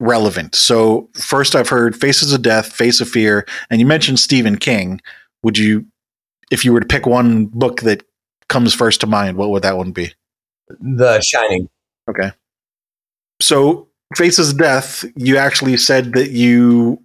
[0.01, 0.55] relevant.
[0.55, 5.01] So, first I've heard Faces of Death, Face of Fear, and you mentioned Stephen King.
[5.43, 5.87] Would you,
[6.51, 8.05] if you were to pick one book that
[8.49, 10.13] comes first to mind, what would that one be?
[10.81, 11.69] The Shining.
[12.09, 12.33] Okay.
[13.41, 17.03] So, Faces of Death, you actually said that you,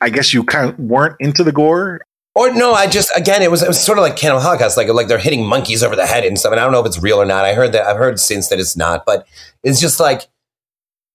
[0.00, 2.00] I guess you kind of weren't into the gore.
[2.36, 4.86] Or no, I just again it was it was sort of like Cannibal Holocaust, like
[4.88, 6.52] like they're hitting monkeys over the head and stuff.
[6.52, 7.44] And I don't know if it's real or not.
[7.44, 9.26] I heard that I've heard since that it's not, but
[9.64, 10.28] it's just like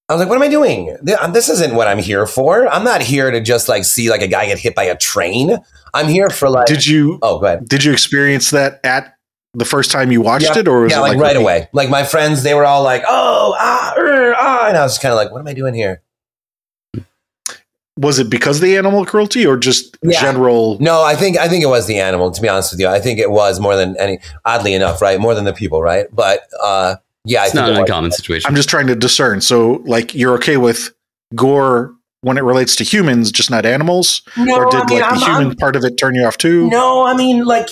[0.08, 0.96] I was like, what am I doing?
[1.02, 2.68] This isn't what I'm here for.
[2.68, 5.58] I'm not here to just like see like a guy get hit by a train.
[5.96, 6.68] I'm here for like.
[6.68, 7.18] Did you?
[7.24, 7.68] Oh, go ahead.
[7.68, 9.18] Did you experience that at
[9.56, 11.70] the first time you watched yeah, it, or was yeah, it like, like right away?
[11.74, 15.02] Like my friends, they were all like, "Oh, ah, er, ah," and I was just
[15.02, 16.04] kind of like, "What am I doing here?"
[17.98, 20.22] Was it because of the animal cruelty, or just yeah.
[20.22, 20.78] general?
[20.80, 22.30] No, I think I think it was the animal.
[22.30, 24.20] To be honest with you, I think it was more than any.
[24.44, 25.20] Oddly enough, right?
[25.20, 26.06] More than the people, right?
[26.13, 28.47] But uh, yeah, it's not an uncommon situation.
[28.47, 29.41] I'm just trying to discern.
[29.41, 30.93] So, like, you're okay with
[31.33, 34.23] gore when it relates to humans, just not animals?
[34.35, 36.25] No, or did I mean, like the I'm, human I'm, part of it turn you
[36.25, 36.67] off too?
[36.69, 37.69] No, I mean, like,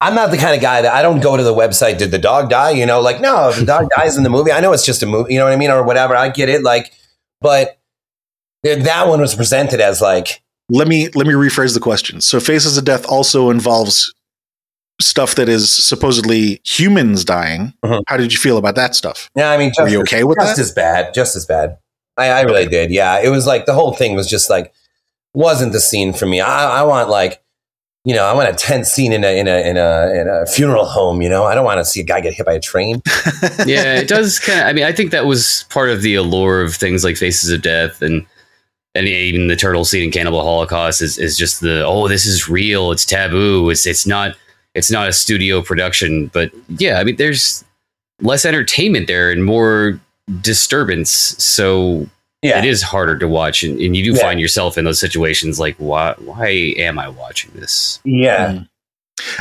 [0.00, 1.98] I'm not the kind of guy that I don't go to the website.
[1.98, 2.70] Did the dog die?
[2.70, 5.02] You know, like, no, if the dog dies in the movie, I know it's just
[5.04, 5.34] a movie.
[5.34, 6.16] You know what I mean, or whatever.
[6.16, 6.64] I get it.
[6.64, 6.92] Like,
[7.40, 7.78] but
[8.64, 10.42] that one was presented as like.
[10.68, 12.20] Let me let me rephrase the question.
[12.20, 14.12] So, Faces of Death also involves
[15.00, 17.72] stuff that is supposedly humans dying.
[17.84, 18.00] Mm-hmm.
[18.06, 19.30] How did you feel about that stuff?
[19.34, 20.62] Yeah, I mean, were you okay with just that?
[20.62, 21.78] as bad, just as bad.
[22.16, 22.70] I, I really okay.
[22.70, 22.90] did.
[22.90, 24.72] Yeah, it was like the whole thing was just like
[25.34, 26.40] wasn't the scene for me.
[26.40, 27.42] I, I want like
[28.04, 30.46] you know, I want a tense scene in a in a in a in a
[30.46, 31.20] funeral home.
[31.20, 33.02] You know, I don't want to see a guy get hit by a train.
[33.66, 34.66] yeah, it does kind of.
[34.66, 37.60] I mean, I think that was part of the allure of things like Faces of
[37.60, 38.26] Death and
[38.94, 42.48] and even the turtle scene in Cannibal Holocaust is is just the oh, this is
[42.48, 42.90] real.
[42.90, 43.68] It's taboo.
[43.68, 44.34] It's it's not
[44.74, 47.64] it's not a studio production, but yeah, I mean, there's
[48.20, 50.00] less entertainment there and more
[50.40, 51.10] disturbance.
[51.10, 52.06] So
[52.42, 52.58] yeah.
[52.58, 54.22] it is harder to watch, and, and you do yeah.
[54.22, 56.14] find yourself in those situations like, why?
[56.18, 58.00] Why am I watching this?
[58.04, 58.52] Yeah.
[58.52, 58.68] Mm.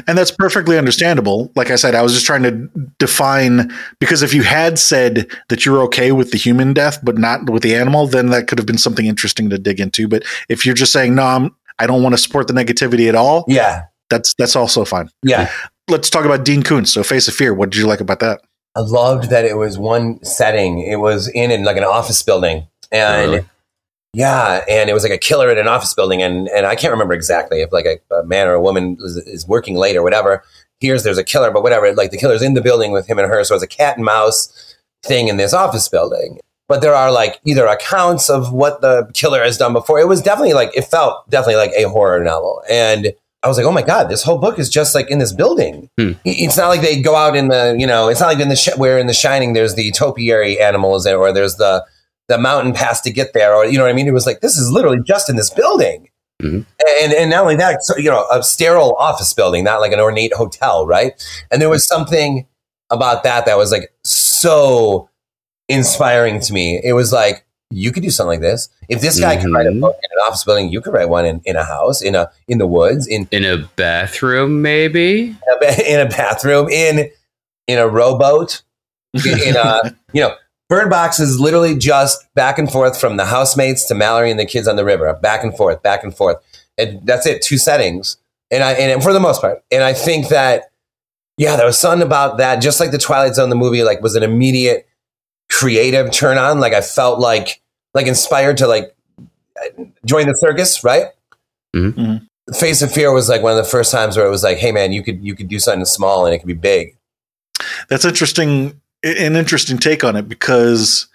[0.07, 1.51] And that's perfectly understandable.
[1.55, 5.65] Like I said, I was just trying to define because if you had said that
[5.65, 8.67] you're okay with the human death but not with the animal, then that could have
[8.67, 10.09] been something interesting to dig into.
[10.09, 13.15] But if you're just saying no, I'm, I don't want to support the negativity at
[13.15, 15.09] all, yeah, that's that's also fine.
[15.23, 15.51] Yeah.
[15.89, 16.91] Let's talk about Dean Koontz.
[16.91, 17.53] So Face of Fear.
[17.53, 18.41] What did you like about that?
[18.75, 20.79] I loved that it was one setting.
[20.79, 23.45] It was in, in like an office building, and really?
[24.13, 26.91] yeah, and it was like a killer in an office building, and and I can't
[26.91, 30.03] remember exactly if like a, a man or a woman is, is, working late or
[30.03, 30.43] whatever.
[30.79, 31.91] Here's there's a killer, but whatever.
[31.93, 34.05] Like the killer's in the building with him and her, so it's a cat and
[34.05, 36.39] mouse thing in this office building.
[36.67, 39.99] But there are like either accounts of what the killer has done before.
[39.99, 43.65] It was definitely like it felt definitely like a horror novel, and I was like,
[43.65, 45.89] oh my god, this whole book is just like in this building.
[45.97, 46.11] Hmm.
[46.25, 48.55] It's not like they go out in the, you know, it's not like in the
[48.55, 51.85] sh- where in the Shining there's the topiary animals or there's the
[52.29, 54.07] the mountain pass to get there, or you know what I mean.
[54.07, 56.07] It was like this is literally just in this building,
[56.41, 56.61] mm-hmm.
[57.01, 59.99] and and not only that, so, you know, a sterile office building, not like an
[59.99, 61.13] ornate hotel, right?
[61.51, 62.47] And there was something
[62.91, 65.09] about that that was like so
[65.67, 66.79] inspiring to me.
[66.83, 68.69] It was like you could do something like this.
[68.87, 69.45] If this guy mm-hmm.
[69.45, 69.81] could write a mm-hmm.
[69.81, 72.31] book in an office building, you could write one in, in a house, in a
[72.47, 75.35] in the woods, in in a bathroom, maybe
[75.85, 77.09] in a bathroom, in
[77.67, 78.61] in a rowboat,
[79.13, 80.35] in a you know.
[80.67, 84.45] Bird Box is literally just back and forth from the housemates to Mallory and the
[84.45, 86.37] kids on the river, back and forth, back and forth,
[86.77, 87.41] and that's it.
[87.41, 88.17] Two settings,
[88.51, 90.71] and I and for the most part, and I think that
[91.37, 94.15] yeah, there was something about that, just like the Twilight Zone, the movie, like was
[94.15, 94.88] an immediate
[95.49, 96.59] creative turn on.
[96.59, 97.61] Like I felt like
[97.93, 98.95] like inspired to like
[100.05, 101.07] join the circus, right?
[101.75, 101.99] Mm-hmm.
[101.99, 102.25] mm-hmm.
[102.55, 104.71] Face of Fear was like one of the first times where it was like, hey
[104.71, 106.95] man, you could you could do something small and it could be big.
[107.89, 108.79] That's interesting.
[109.03, 111.07] An interesting take on it because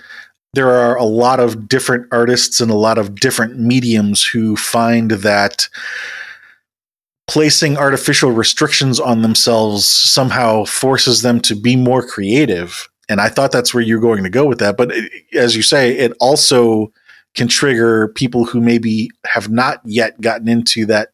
[0.55, 5.11] there are a lot of different artists and a lot of different mediums who find
[5.11, 5.68] that
[7.27, 13.53] placing artificial restrictions on themselves somehow forces them to be more creative and I thought
[13.53, 14.77] that's where you're going to go with that.
[14.77, 16.93] But it, as you say, it also
[17.35, 21.11] can trigger people who maybe have not yet gotten into that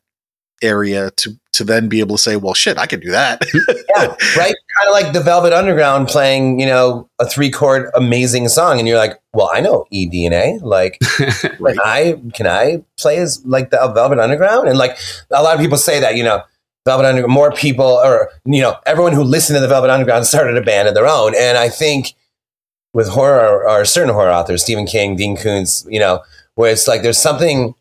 [0.63, 3.43] area to to then be able to say, well, shit, I could do that.
[3.55, 4.55] yeah, right.
[4.55, 8.87] Kind of like the Velvet Underground playing, you know, a three chord amazing song, and
[8.87, 10.59] you're like, well, I know E D and A.
[10.63, 10.99] Like,
[11.59, 11.77] right.
[11.77, 14.69] can I can I play as like the Velvet Underground?
[14.69, 14.97] And like
[15.31, 16.43] a lot of people say that, you know,
[16.87, 20.57] Velvet Underground, more people, or you know, everyone who listened to the Velvet Underground started
[20.57, 21.35] a band of their own.
[21.37, 22.15] And I think
[22.93, 26.23] with horror or certain horror authors, Stephen King, Dean Koontz, you know,
[26.55, 27.75] where it's like there's something.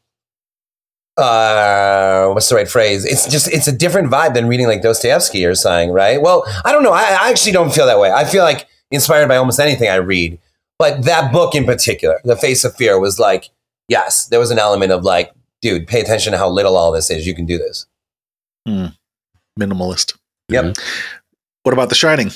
[1.17, 3.03] Uh, what's the right phrase?
[3.03, 6.21] It's just it's a different vibe than reading like Dostoevsky or something, right?
[6.21, 6.93] Well, I don't know.
[6.93, 8.09] I, I actually don't feel that way.
[8.09, 10.39] I feel like inspired by almost anything I read,
[10.77, 13.49] but that book in particular, The Face of Fear, was like,
[13.89, 17.09] yes, there was an element of like, dude, pay attention to how little all this
[17.09, 17.27] is.
[17.27, 17.85] You can do this.
[18.67, 18.95] Mm.
[19.59, 20.17] Minimalist.
[20.49, 20.65] Yep.
[20.65, 21.09] Mm-hmm.
[21.63, 22.31] What about The Shining?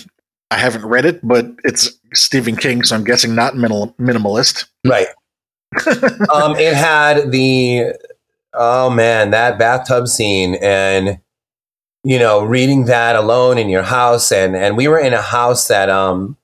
[0.51, 4.67] I haven't read it, but it's Stephen King, so I'm guessing not minimal, minimalist.
[4.85, 5.07] Right.
[6.31, 7.93] um, it had the
[8.53, 11.19] oh man, that bathtub scene and
[12.03, 15.67] you know, reading that alone in your house and and we were in a house
[15.69, 16.37] that um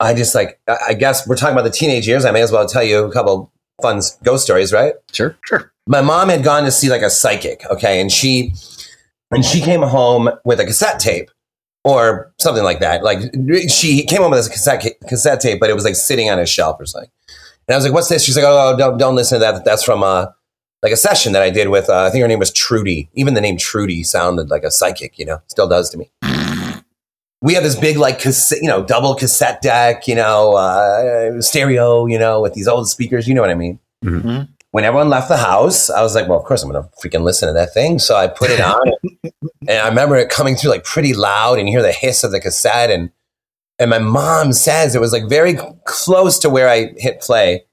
[0.00, 2.24] I just like I I guess we're talking about the teenage years.
[2.24, 4.94] I may as well tell you a couple fun ghost stories, right?
[5.12, 5.36] Sure.
[5.46, 5.72] Sure.
[5.86, 8.52] my mom had gone to see like a psychic okay and she
[9.32, 11.30] and she came home with a cassette tape
[11.84, 13.02] or something like that.
[13.02, 13.20] Like
[13.68, 16.46] she came home with a cassette cassette tape but it was like sitting on a
[16.46, 17.10] shelf or something.
[17.68, 18.24] And i was like what's this?
[18.24, 19.64] She's like oh don't, don't listen to that.
[19.64, 20.26] That's from uh
[20.82, 23.08] like a session that i did with uh, i think her name was trudy.
[23.14, 26.10] Even the name trudy sounded like a psychic you know still does to me.
[27.40, 32.06] We had this big like cassette you know double cassette deck you know uh, stereo
[32.06, 33.78] you know with these old speakers you know what i mean
[34.72, 37.22] when everyone left the house, I was like, well, of course I'm going to freaking
[37.22, 37.98] listen to that thing.
[37.98, 38.92] So I put it on
[39.68, 42.32] and I remember it coming through like pretty loud and you hear the hiss of
[42.32, 42.90] the cassette.
[42.90, 43.10] And,
[43.78, 47.64] and my mom says it was like very close to where I hit play.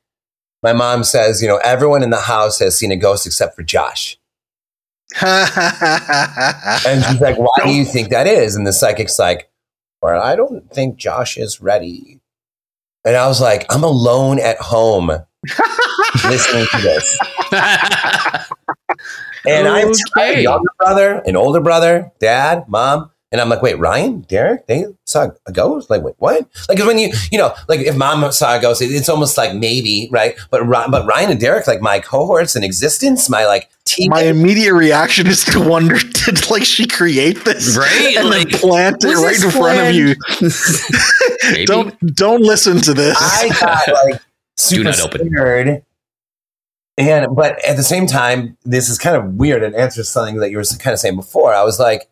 [0.61, 3.63] My mom says, you know, everyone in the house has seen a ghost except for
[3.63, 4.17] Josh.
[5.21, 8.55] And she's like, why do you think that is?
[8.55, 9.49] And the psychic's like,
[10.01, 12.19] well, I don't think Josh is ready.
[13.05, 15.11] And I was like, I'm alone at home
[16.25, 17.19] listening to this.
[19.45, 20.41] And I have a Okay.
[20.43, 23.09] younger brother, an older brother, dad, mom.
[23.31, 25.87] And I'm like, wait, Ryan, Derek, they saw a ghost?
[25.91, 26.47] Like, wait, what?
[26.67, 29.37] Like, 'cause when you, you know, like if mom saw a ghost, it- it's almost
[29.37, 30.35] like maybe, right?
[30.49, 34.09] But but Ryan and Derek, like my cohorts in existence, my like team.
[34.09, 38.15] My immediate reaction is to wonder: Did like she create this, Right?
[38.17, 40.15] And Like, then plant it right this in front of you?
[41.65, 43.15] Don't don't listen to this.
[43.19, 44.21] I got like
[44.59, 45.29] super not open.
[45.29, 45.83] scared.
[46.97, 50.51] And but at the same time, this is kind of weird and answers something that
[50.51, 51.53] you were kind of saying before.
[51.53, 52.09] I was like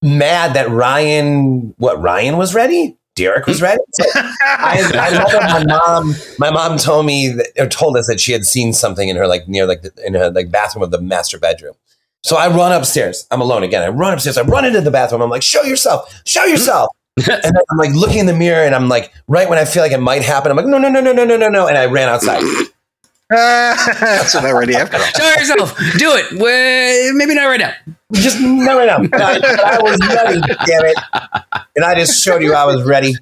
[0.00, 3.82] mad that Ryan, what Ryan was ready, Derek was ready.
[3.94, 6.14] So I, I remember my mom.
[6.38, 9.26] My mom told me that, or told us that she had seen something in her
[9.26, 11.74] like near like the, in her like bathroom of the master bedroom.
[12.22, 13.26] So I run upstairs.
[13.30, 13.82] I'm alone again.
[13.82, 14.38] I run upstairs.
[14.38, 15.20] I run into the bathroom.
[15.20, 16.90] I'm like, show yourself, show yourself.
[17.26, 19.82] And then I'm like looking in the mirror, and I'm like, right when I feel
[19.82, 21.76] like it might happen, I'm like, no, no, no, no, no, no, no, no, and
[21.76, 22.42] I ran outside.
[23.30, 24.90] That's what I already have.
[24.90, 25.76] Show yourself.
[25.98, 26.40] Do it.
[26.40, 27.74] Well, maybe not right now.
[28.12, 29.08] Just no, no, no.
[29.08, 30.96] But I, but I was ready, damn it.
[31.76, 33.14] And I just showed you I was ready,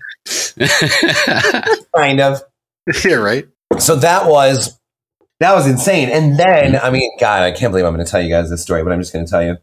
[1.97, 2.43] kind of.
[3.05, 3.49] yeah, right.
[3.79, 4.79] So that was
[5.41, 6.09] that was insane.
[6.09, 8.63] And then, I mean, God, I can't believe I'm going to tell you guys this
[8.63, 9.59] story, but I'm just going to tell you.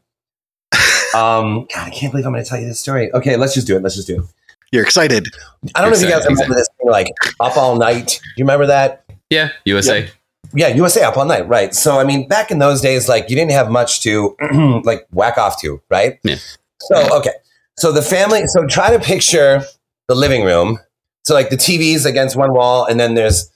[1.13, 3.11] Um, God, I can't believe I'm going to tell you this story.
[3.13, 3.83] Okay, let's just do it.
[3.83, 4.25] Let's just do it.
[4.71, 5.27] You're excited.
[5.75, 7.07] I don't know if you guys Exactly, remember this thing, like
[7.39, 8.07] up all night.
[8.07, 9.05] Do you remember that?
[9.29, 10.09] yeah, USA.
[10.55, 11.73] Yeah, USA up all night, right?
[11.73, 14.35] So I mean, back in those days, like you didn't have much to
[14.83, 16.19] like whack off to, right?
[16.23, 16.37] Yeah.
[16.81, 17.33] So okay,
[17.77, 18.47] so the family.
[18.47, 19.63] So try to picture
[20.07, 20.79] the living room.
[21.23, 23.51] So like the TV's against one wall, and then there's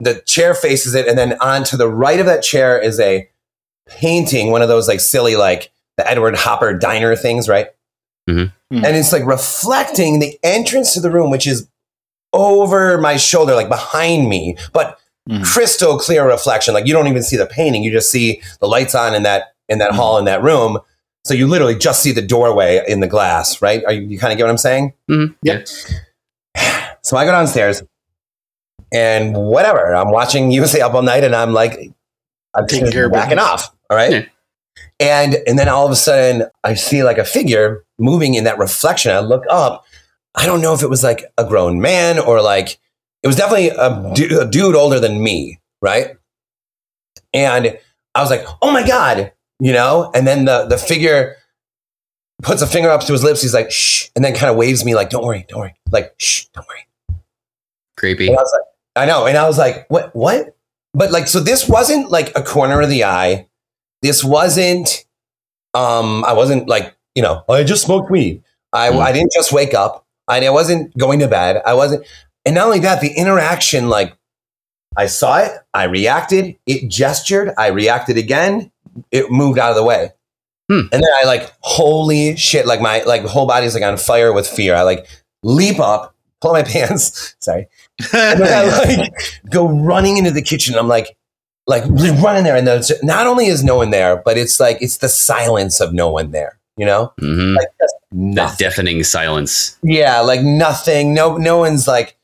[0.00, 3.28] the chair faces it, and then on to the right of that chair is a
[3.86, 7.66] painting, one of those like silly like the Edward Hopper diner things, right?
[8.30, 8.52] Mhm.
[8.72, 8.84] Mhm.
[8.86, 11.68] And it's like reflecting the entrance to the room, which is
[12.32, 15.44] over my shoulder, like behind me, but Mhm.
[15.44, 16.72] crystal clear reflection.
[16.74, 19.52] Like you don't even see the painting; you just see the lights on in that
[19.68, 19.96] in that Mhm.
[19.96, 20.78] hall in that room.
[21.24, 23.84] So you literally just see the doorway in the glass, right?
[23.84, 24.94] Are you, you kind of get what I'm saying?
[25.10, 25.34] Mhm.
[25.42, 25.60] Yeah.
[27.02, 27.82] So I go downstairs,
[28.92, 29.94] and whatever.
[29.94, 31.72] I'm watching you USA Up All Night, and I'm like,
[32.54, 33.70] I'm Taking taking care of backing off.
[33.90, 34.10] All right.
[34.12, 34.22] Yeah.
[35.00, 38.58] And and then all of a sudden, I see like a figure moving in that
[38.58, 39.12] reflection.
[39.12, 39.84] I look up.
[40.34, 42.78] I don't know if it was like a grown man or like
[43.22, 46.16] it was definitely a, du- a dude older than me, right?
[47.32, 47.78] And
[48.14, 50.10] I was like, "Oh my god!" You know.
[50.14, 51.36] And then the the figure
[52.42, 53.42] puts a finger up to his lips.
[53.42, 56.14] He's like, "Shh," and then kind of waves me like, "Don't worry, don't worry." Like,
[56.18, 56.86] "Shh, don't worry."
[57.98, 58.30] Creepy.
[58.30, 59.26] I was like, I know.
[59.26, 60.56] And I was like, what, what?
[60.94, 63.47] But like, so this wasn't like a corner of the eye.
[64.02, 65.04] This wasn't,
[65.74, 68.42] um, I wasn't like, you know, I just smoked weed.
[68.72, 69.00] I, Mm.
[69.00, 70.06] I didn't just wake up.
[70.28, 71.62] I, I wasn't going to bed.
[71.66, 72.06] I wasn't.
[72.44, 74.14] And not only that, the interaction, like
[74.96, 78.70] I saw it, I reacted, it gestured, I reacted again,
[79.10, 80.12] it moved out of the way.
[80.68, 80.80] Hmm.
[80.92, 84.46] And then I like, holy shit, like my like whole body's like on fire with
[84.46, 84.74] fear.
[84.74, 85.06] I like
[85.42, 87.68] leap up, pull my pants, sorry,
[88.12, 89.12] and then I like
[89.50, 90.74] go running into the kitchen.
[90.76, 91.16] I'm like,
[91.68, 91.84] like
[92.22, 95.08] running there, and there's not only is no one there, but it's like it's the
[95.08, 96.58] silence of no one there.
[96.76, 97.94] You know, hmm like just
[98.34, 99.76] That deafening silence.
[99.82, 101.12] yeah, like nothing.
[101.14, 102.16] No, no one's like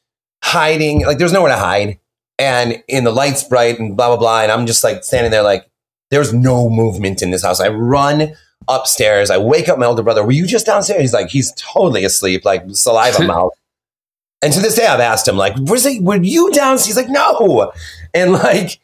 [0.43, 1.05] hiding.
[1.05, 1.99] Like there's nowhere to hide,
[2.39, 4.43] and in the lights bright and blah blah blah.
[4.43, 5.69] And I'm just like standing there, like
[6.11, 7.61] there's no movement in this house.
[7.61, 8.35] I run
[8.69, 9.31] upstairs.
[9.31, 10.25] I wake up my older brother.
[10.25, 11.01] Were you just downstairs?
[11.01, 13.53] He's like, he's totally asleep, like saliva mouth.
[14.41, 16.87] And to this day, I've asked him, like, was it, were you downstairs?
[16.87, 17.73] He's like, no.
[18.13, 18.79] And like,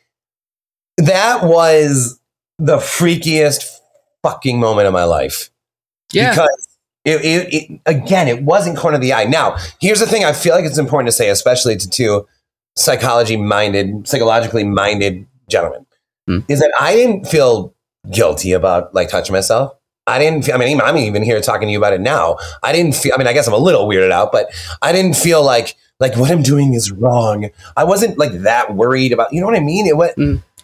[1.07, 2.21] that was
[2.59, 3.65] the freakiest
[4.23, 5.51] fucking moment of my life.
[6.13, 6.31] Yeah.
[6.31, 6.69] Because
[7.05, 9.25] it, it, it, again, it wasn't corner of the eye.
[9.25, 12.27] Now, here's the thing I feel like it's important to say, especially to two
[12.77, 15.87] psychology minded, psychologically minded gentlemen,
[16.27, 16.41] Hmm.
[16.49, 17.75] is that I didn't feel
[18.11, 19.73] guilty about like touching myself.
[20.07, 22.37] I didn't feel, I mean, I'm even here talking to you about it now.
[22.63, 24.47] I didn't feel, I mean, I guess I'm a little weirded out, but
[24.83, 27.49] I didn't feel like, like what I'm doing is wrong.
[27.77, 29.87] I wasn't like that worried about, you know what I mean?
[29.87, 30.11] It was,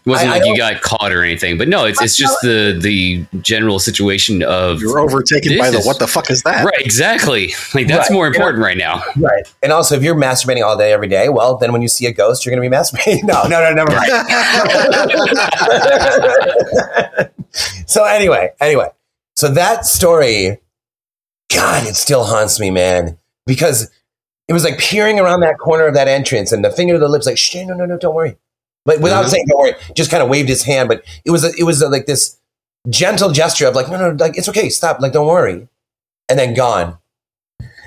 [0.07, 2.40] It wasn't I- I like you got caught or anything, but no, it's it's just
[2.42, 6.64] the the general situation of You're overtaken by the is- what the fuck is that?
[6.64, 7.52] right, exactly.
[7.74, 8.14] Like that's Right.
[8.14, 9.02] more You know- important right now.
[9.16, 9.44] Right.
[9.64, 12.12] And also, if you're masturbating all day, every day, well, then when you see a
[12.12, 13.24] ghost, you're going to be masturbating.
[13.26, 14.11] No, no, no, never mind.
[17.86, 18.88] so anyway, anyway,
[19.34, 20.59] so that story,
[21.52, 23.90] God, it still haunts me, man, because
[24.48, 27.09] it was like peering around that corner of that entrance, and the finger to the
[27.09, 28.36] lips, like, shh, no, no, no, don't worry,
[28.87, 29.28] but without Mhm.
[29.28, 30.89] saying don't worry, just kind of waved his hand.
[30.89, 32.37] But it was, a, it was a, like this
[32.89, 35.68] gentle gesture of like, no, no, like it's okay, stop, like don't worry,
[36.30, 36.97] and then gone.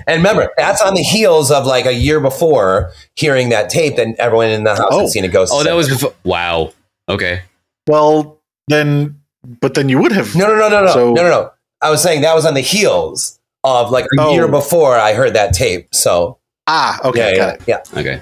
[0.06, 4.14] And remember, that's on the heels of like a year before hearing that tape, and
[4.16, 5.00] everyone in the house Oh.
[5.00, 5.52] had seen a ghost.
[5.54, 6.14] Oh, that was before.
[6.24, 6.72] Wow.
[7.08, 7.42] Okay.
[7.86, 8.38] Well,
[8.68, 9.20] then,
[9.60, 10.34] but then you would have.
[10.34, 11.50] no, no, no, no, no, So- no, no, no.
[11.82, 14.32] I was saying that was on the heels of like a Oh.
[14.32, 15.94] year before I heard that tape.
[15.94, 17.88] So Ah, okay, yeah, got yeah, it.
[17.92, 18.00] yeah.
[18.00, 18.20] Okay.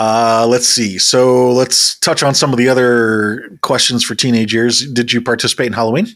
[0.00, 0.96] Uh, let's see.
[0.96, 4.90] So let's touch on some of the other questions for teenage years.
[4.90, 6.06] Did you participate in Halloween?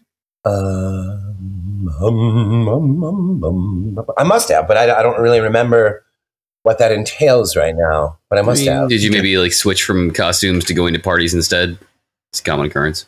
[0.46, 6.02] Um, um, um, um, um, I must have, but I, I don't really remember
[6.62, 8.16] what that entails right now.
[8.30, 8.88] But I must I mean, have.
[8.88, 11.76] Did you maybe like switch from costumes to going to parties instead?
[12.32, 13.04] It's a common occurrence.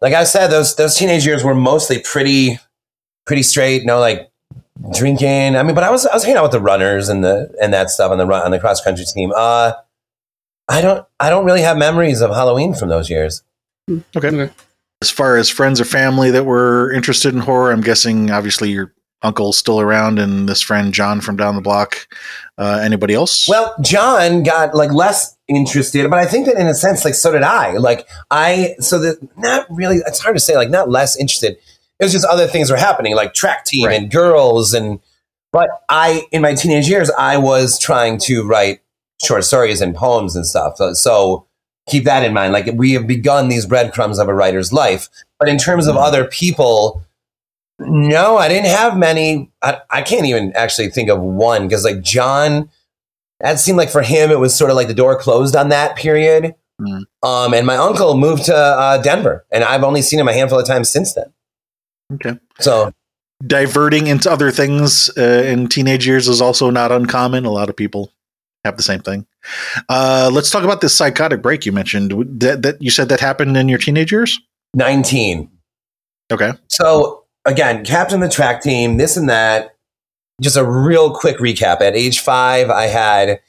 [0.00, 2.58] like I said, those those teenage years were mostly pretty
[3.26, 3.84] pretty straight.
[3.84, 4.28] No like
[4.92, 5.56] drinking.
[5.56, 7.72] I mean, but I was I was hanging out with the runners and the and
[7.72, 9.32] that stuff on the run on the cross country team.
[9.36, 9.74] Uh,
[10.68, 13.42] I don't I don't really have memories of Halloween from those years.
[14.16, 14.50] Okay.
[15.02, 18.92] As far as friends or family that were interested in horror, I'm guessing obviously your
[19.22, 22.06] uncle's still around and this friend John from down the block.
[22.56, 23.48] Uh, anybody else?
[23.48, 27.32] Well, John got like less interested, but I think that in a sense, like so
[27.32, 27.76] did I.
[27.76, 29.96] Like I, so that not really.
[30.06, 30.56] It's hard to say.
[30.56, 31.58] Like not less interested.
[32.00, 34.00] It was just other things were happening, like track team Right.
[34.00, 35.00] and girls, and.
[35.52, 38.80] But I, in my teenage years, I was trying to write
[39.24, 40.76] short stories and poems and stuff.
[40.76, 41.46] So, so
[41.88, 42.52] keep that in mind.
[42.52, 45.08] Like we have begun these breadcrumbs of a writer's life.
[45.38, 47.04] But in terms of other people,
[47.78, 49.50] no, I didn't have many.
[49.62, 52.70] I, I can't even actually think of one because, like, John,
[53.40, 55.96] that seemed like for him, it was sort of like the door closed on that
[55.96, 56.54] period.
[56.80, 57.04] Mm.
[57.22, 60.58] Um, and my uncle moved to uh, Denver, and I've only seen him a handful
[60.58, 61.32] of times since then.
[62.12, 62.38] Okay.
[62.60, 62.92] So,
[63.44, 67.44] Diverting into other things uh, in teenage years is also not uncommon.
[67.44, 68.12] A lot of people
[68.64, 69.26] have the same thing.
[69.88, 72.12] Uh, let's talk about this psychotic break you mentioned.
[72.40, 74.40] That, that you said that happened in your teenage years.
[74.74, 75.50] 19.
[76.32, 76.52] Okay.
[76.68, 79.70] So, again, captain of the track team, this and that.
[80.40, 81.80] Just a real quick recap.
[81.80, 83.40] At age five, I had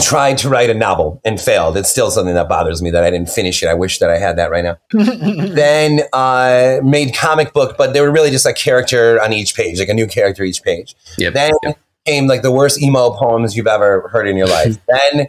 [0.00, 1.76] tried to write a novel and failed.
[1.76, 3.68] It's still something that bothers me that I didn't finish it.
[3.68, 4.78] I wish that I had that right now.
[4.92, 9.80] then uh, made comic book, but they were really just a character on each page,
[9.80, 10.94] like a new character each page.
[11.18, 11.34] Yep.
[11.34, 11.78] Then yep.
[12.06, 14.78] Came like the worst emo poems you've ever heard in your life.
[15.12, 15.28] then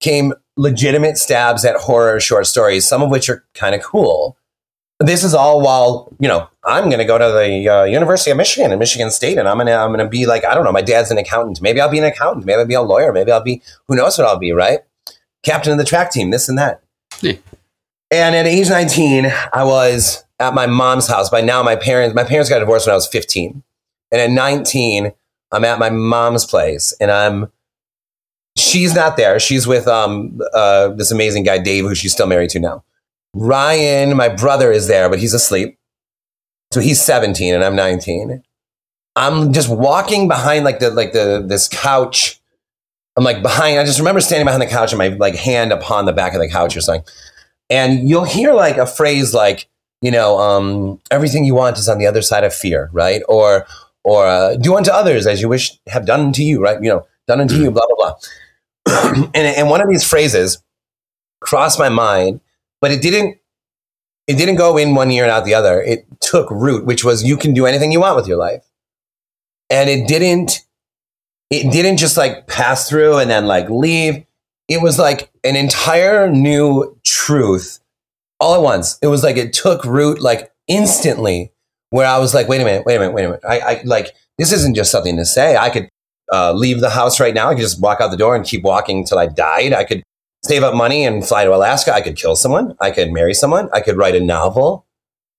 [0.00, 4.36] came legitimate stabs at horror short stories, some of which are kind of cool.
[4.98, 8.38] This is all while you know I'm going to go to the uh, University of
[8.38, 10.72] Michigan and Michigan State, and I'm gonna I'm gonna be like I don't know.
[10.72, 11.60] My dad's an accountant.
[11.60, 12.46] Maybe I'll be an accountant.
[12.46, 13.12] Maybe I'll be a lawyer.
[13.12, 14.52] Maybe I'll be who knows what I'll be.
[14.52, 14.80] Right?
[15.42, 16.30] Captain of the track team.
[16.30, 16.82] This and that.
[17.20, 17.34] Yeah.
[18.10, 21.28] And at age 19, I was at my mom's house.
[21.28, 23.62] By now, my parents my parents got divorced when I was 15,
[24.12, 25.12] and at 19,
[25.52, 27.50] I'm at my mom's place, and I'm
[28.56, 29.38] she's not there.
[29.38, 32.84] She's with um uh this amazing guy Dave, who she's still married to now.
[33.34, 35.78] Ryan, my brother, is there, but he's asleep.
[36.72, 38.42] So he's 17 and I'm 19.
[39.14, 42.40] I'm just walking behind like the like the this couch.
[43.16, 43.78] I'm like behind.
[43.78, 46.40] I just remember standing behind the couch and my like hand upon the back of
[46.40, 47.06] the couch or something.
[47.70, 49.68] And you'll hear like a phrase like,
[50.02, 53.22] you know, um, everything you want is on the other side of fear, right?
[53.28, 53.66] Or
[54.06, 56.80] or uh, do unto others as you wish have done unto you, right?
[56.80, 58.14] You know, done unto you, blah blah
[58.86, 59.24] blah.
[59.34, 60.62] and and one of these phrases
[61.40, 62.40] crossed my mind,
[62.80, 63.38] but it didn't.
[64.28, 65.82] It didn't go in one ear and out the other.
[65.82, 68.64] It took root, which was you can do anything you want with your life,
[69.70, 70.64] and it didn't.
[71.50, 74.24] It didn't just like pass through and then like leave.
[74.68, 77.80] It was like an entire new truth
[78.38, 78.98] all at once.
[79.02, 81.52] It was like it took root like instantly.
[81.90, 83.44] Where I was like, wait a minute, wait a minute, wait a minute.
[83.48, 85.56] I, I like this isn't just something to say.
[85.56, 85.88] I could
[86.32, 87.48] uh, leave the house right now.
[87.48, 89.72] I could just walk out the door and keep walking until I died.
[89.72, 90.02] I could
[90.44, 91.94] save up money and fly to Alaska.
[91.94, 92.76] I could kill someone.
[92.80, 93.68] I could marry someone.
[93.72, 94.84] I could write a novel.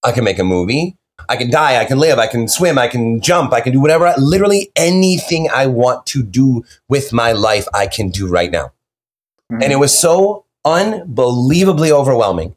[0.04, 0.96] I could make a movie.
[1.30, 1.82] I can die.
[1.82, 2.20] I can live.
[2.20, 2.78] I can swim.
[2.78, 3.52] I can jump.
[3.52, 4.14] I can do whatever.
[4.18, 8.72] Literally anything I want to do with my life, I can do right now.
[9.52, 9.64] Mhm.
[9.64, 12.56] And it was so unbelievably overwhelming,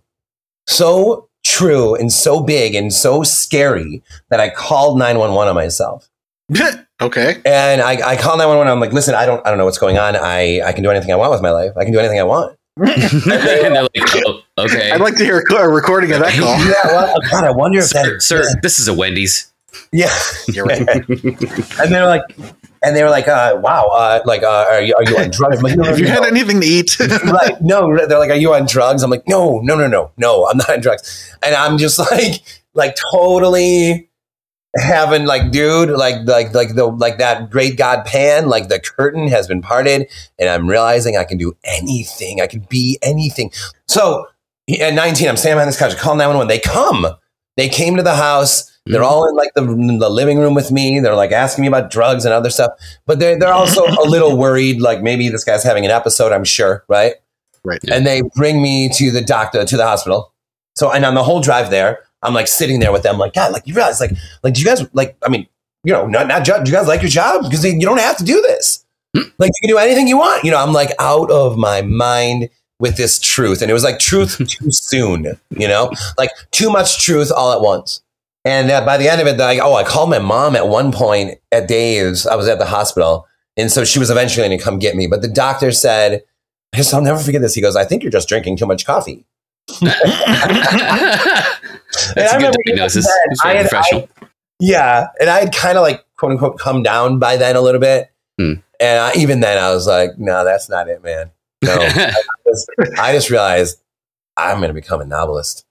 [0.67, 6.09] so true and so big and so scary that I called 911 on myself.
[7.01, 7.41] okay.
[7.45, 8.73] And I, I called 911.
[8.73, 10.17] I'm like, listen, I don't, I don't know what's going on.
[10.17, 11.73] I, I can do anything I want with my life.
[11.77, 12.57] I can do anything I want.
[12.77, 13.91] and they're like,
[14.27, 14.91] oh, okay.
[14.91, 16.59] I'd like to hear a recording of that call.
[16.59, 19.53] Yeah, well, God, I wonder if sir, that, sir, this is a Wendy's.
[19.93, 20.15] yeah.
[20.49, 20.89] You're right.
[20.89, 22.23] and they're like,
[22.83, 25.59] and they were like, uh, wow, uh, like, uh, are you, are you on drugs?
[25.59, 26.99] I'm like, no, no, Have you had anything to eat?
[27.25, 27.61] right.
[27.61, 29.03] No, they're like, are you on drugs?
[29.03, 31.37] I'm like, no, no, no, no, no, I'm not on drugs.
[31.43, 32.43] And I'm just like,
[32.75, 34.09] like totally
[34.77, 39.29] having like, dude, like, like, like the, like that great God pan, like the curtain
[39.29, 40.09] has been parted
[40.39, 42.41] and I'm realizing I can do anything.
[42.41, 43.51] I can be anything.
[43.89, 44.27] So
[44.81, 46.49] at 19, I'm standing behind this couch, I call 911.
[46.49, 47.07] They come,
[47.57, 48.70] they came to the house.
[48.87, 51.01] They're all in like the, the living room with me.
[51.01, 52.73] They're like asking me about drugs and other stuff,
[53.07, 54.81] but they're, they're also a little worried.
[54.81, 56.85] Like maybe this guy's having an episode, I'm sure.
[56.89, 57.15] Right.
[57.65, 57.79] right.
[57.91, 60.33] And they bring me to the doctor, to the hospital.
[60.77, 63.53] So, and on the whole drive there, I'm like sitting there with them, like, God,
[63.53, 64.13] like you realize, like,
[64.43, 65.47] like, do you guys, like, I mean,
[65.85, 67.45] you know, not, not, do you guys like your job?
[67.45, 68.85] Because you don't have to do this.
[69.17, 69.29] Hmm.
[69.39, 70.45] Like, you can do anything you want.
[70.45, 73.63] You know, I'm like out of my mind with this truth.
[73.63, 77.61] And it was like truth too soon, you know, like too much truth all at
[77.61, 78.03] once.
[78.45, 80.93] And uh, by the end of it, like, oh, I called my mom at one
[80.93, 82.27] point at Dave's.
[82.27, 83.27] I was at the hospital.
[83.57, 85.07] And so she was eventually going to come get me.
[85.07, 86.23] But the doctor said,
[86.73, 87.55] I guess I'll never forget this.
[87.55, 89.27] He goes, I think you're just drinking too much coffee.
[89.81, 89.93] That's
[92.17, 93.05] And I a good diagnosis.
[93.07, 94.09] that I had- professional.
[94.59, 95.09] Yeah.
[95.21, 98.11] And I had kind of like, quote unquote, come down by then a little bit.
[98.39, 98.55] Hmm.
[98.79, 101.31] And I, even then, I was like, no, that's not it, man.
[101.63, 101.73] No.
[101.81, 102.13] I,
[102.47, 103.79] just, I just realized
[104.37, 105.65] I'm going to become a novelist.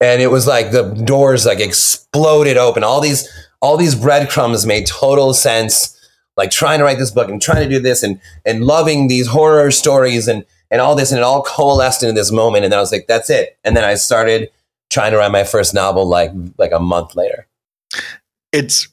[0.00, 2.84] And it was like the doors like exploded open.
[2.84, 3.28] All these,
[3.60, 5.92] all these breadcrumbs made total sense.
[6.36, 9.26] Like trying to write this book and trying to do this and, and loving these
[9.26, 11.10] horror stories and, and all this.
[11.10, 12.66] And it all coalesced into this moment.
[12.66, 13.56] And I was like, that's it.
[13.64, 14.50] And then I started
[14.90, 17.46] trying to write my first novel like, like a month later.
[18.52, 18.88] it's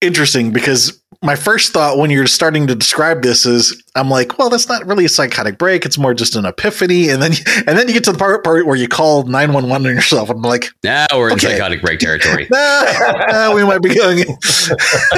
[0.00, 4.50] interesting because my first thought when you're starting to describe this is I'm like, well,
[4.50, 5.86] that's not really a psychotic break.
[5.86, 7.08] It's more just an epiphany.
[7.08, 7.32] And then
[7.66, 10.28] and then you get to the part, part where you call 911 on yourself.
[10.30, 11.52] And I'm like, now we're in Okay.
[11.52, 12.46] psychotic break territory.
[12.50, 12.82] nah,
[13.28, 14.18] nah, we might be going.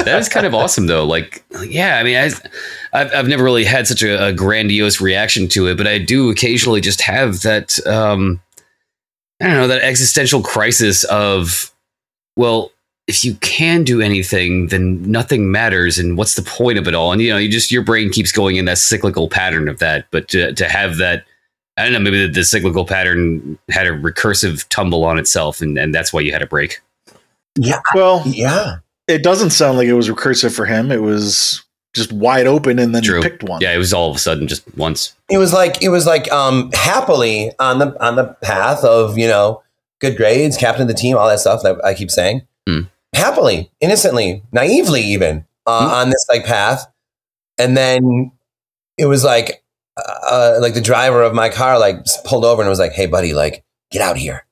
[0.03, 2.29] that is kind of awesome though like yeah i mean I,
[2.93, 6.29] I've, I've never really had such a, a grandiose reaction to it but i do
[6.29, 8.39] occasionally just have that um
[9.41, 11.71] i don't know that existential crisis of
[12.35, 12.71] well
[13.09, 17.11] if you can do anything then nothing matters and what's the point of it all
[17.11, 20.05] and you know you just your brain keeps going in that cyclical pattern of that
[20.11, 21.25] but to, to have that
[21.77, 25.77] i don't know maybe the, the cyclical pattern had a recursive tumble on itself and,
[25.77, 26.81] and that's why you had a break
[27.57, 27.79] Yeah.
[27.95, 28.77] Well, Yeah.
[29.07, 30.91] it doesn't sound like it was recursive for him.
[30.91, 31.63] It was
[31.95, 33.17] just wide open and then True.
[33.17, 33.59] you picked one.
[33.61, 36.31] yeah it was all of a sudden just once It was like it was like
[36.31, 39.63] um happily on the on the path of, you know,
[39.99, 42.43] good grades, captain of the team, all that stuff that I keep saying.
[42.67, 42.81] Hmm.
[43.15, 45.93] Happily, innocently, naively even uh, Hmm.
[45.93, 46.85] on this like path.
[47.57, 48.31] And then
[48.97, 49.63] it was like
[49.97, 53.33] uh, like the driver of my car like pulled over and was like, "Hey buddy,
[53.33, 54.45] like get out here."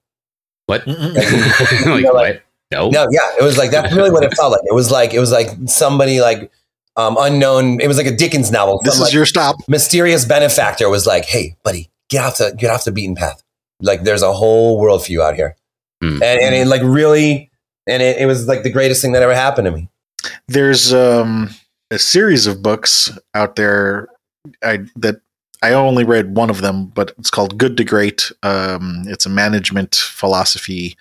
[0.65, 0.95] what like,
[1.85, 2.41] know, like- what?
[2.69, 2.89] No.
[2.89, 4.59] No, yeah, it was like that's really what it felt like.
[4.65, 6.51] It was like it was like somebody like
[6.97, 7.79] um unknown.
[7.79, 8.81] It was like a Dickens novel.
[8.83, 9.55] This Some, is like, your stop.
[9.69, 13.41] mysterious benefactor was like, "Hey, buddy, get off the get off the beaten path.
[13.79, 15.55] Like, there's a whole world for you out here."
[16.01, 16.21] Hmm.
[16.21, 17.46] And, and it like really,
[17.87, 19.89] and it, it was like the greatest thing that ever happened to me.
[20.47, 21.49] There's um,
[21.91, 24.09] a series of books out there
[24.63, 25.21] I, that
[25.61, 28.31] I only read one of them, but it's called Good to Great.
[28.43, 30.95] Um, it's a management philosophy,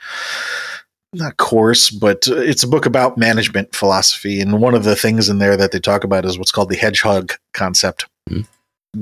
[1.13, 4.41] not course, but it's a book about management philosophy.
[4.41, 6.77] And one of the things in there that they talk about is what's called the
[6.77, 8.07] hedgehog concept.
[8.29, 8.43] Hmm.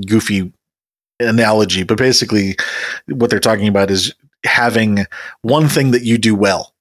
[0.07, 0.51] Goofy
[1.21, 2.57] analogy, but basically,
[3.07, 4.13] what they're talking about is
[4.43, 5.05] having
[5.41, 6.74] one thing that you do well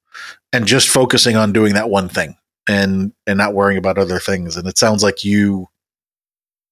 [0.55, 2.37] and just focusing on doing that one thing
[2.69, 5.69] and and not worrying about other things and it sounds like you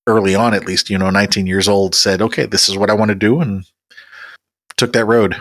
[0.06, 2.94] early on at least you know 19 years old said okay this is what i
[2.94, 3.64] want to do and
[4.76, 5.36] took that road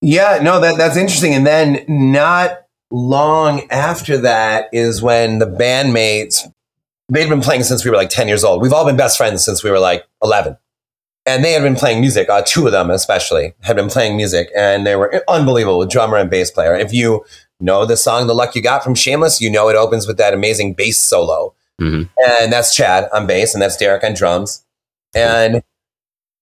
[0.00, 1.34] Yeah, no, that that's interesting.
[1.34, 6.46] And then not long after that is when the bandmates
[7.10, 8.62] they'd been playing since we were like 10 years old.
[8.62, 10.56] We've all been best friends since we were like 11.
[11.26, 14.48] And they had been playing music, uh, two of them especially had been playing music,
[14.56, 16.74] and they were unbelievable drummer and bass player.
[16.74, 17.24] If you
[17.60, 20.34] know the song The Luck You Got from Shameless, you know it opens with that
[20.34, 21.54] amazing bass solo.
[21.80, 22.08] Mhm.
[22.26, 24.64] And that's Chad on bass, and that's Derek on drums.
[25.14, 25.62] And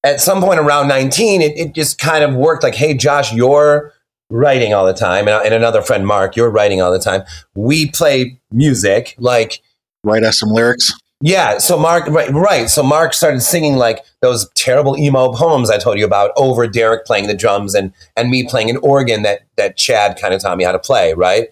[0.02, 3.92] at some point around 19, it, it just kind of worked like, hey, Josh, you're
[4.30, 5.28] writing all the time.
[5.28, 7.22] And, and another friend, Mark, you're writing all the time.
[7.54, 9.14] We play music.
[9.18, 9.60] Like,
[10.04, 10.92] Write us some lyrics.
[11.20, 11.58] Yeah.
[11.58, 12.68] So Mark, right, right.
[12.68, 17.06] So Mark started singing like those terrible emo poems I told you about over Derek
[17.06, 20.58] playing the drums and and me playing an organ that that Chad kind of taught
[20.58, 21.14] me how to play.
[21.14, 21.48] Right,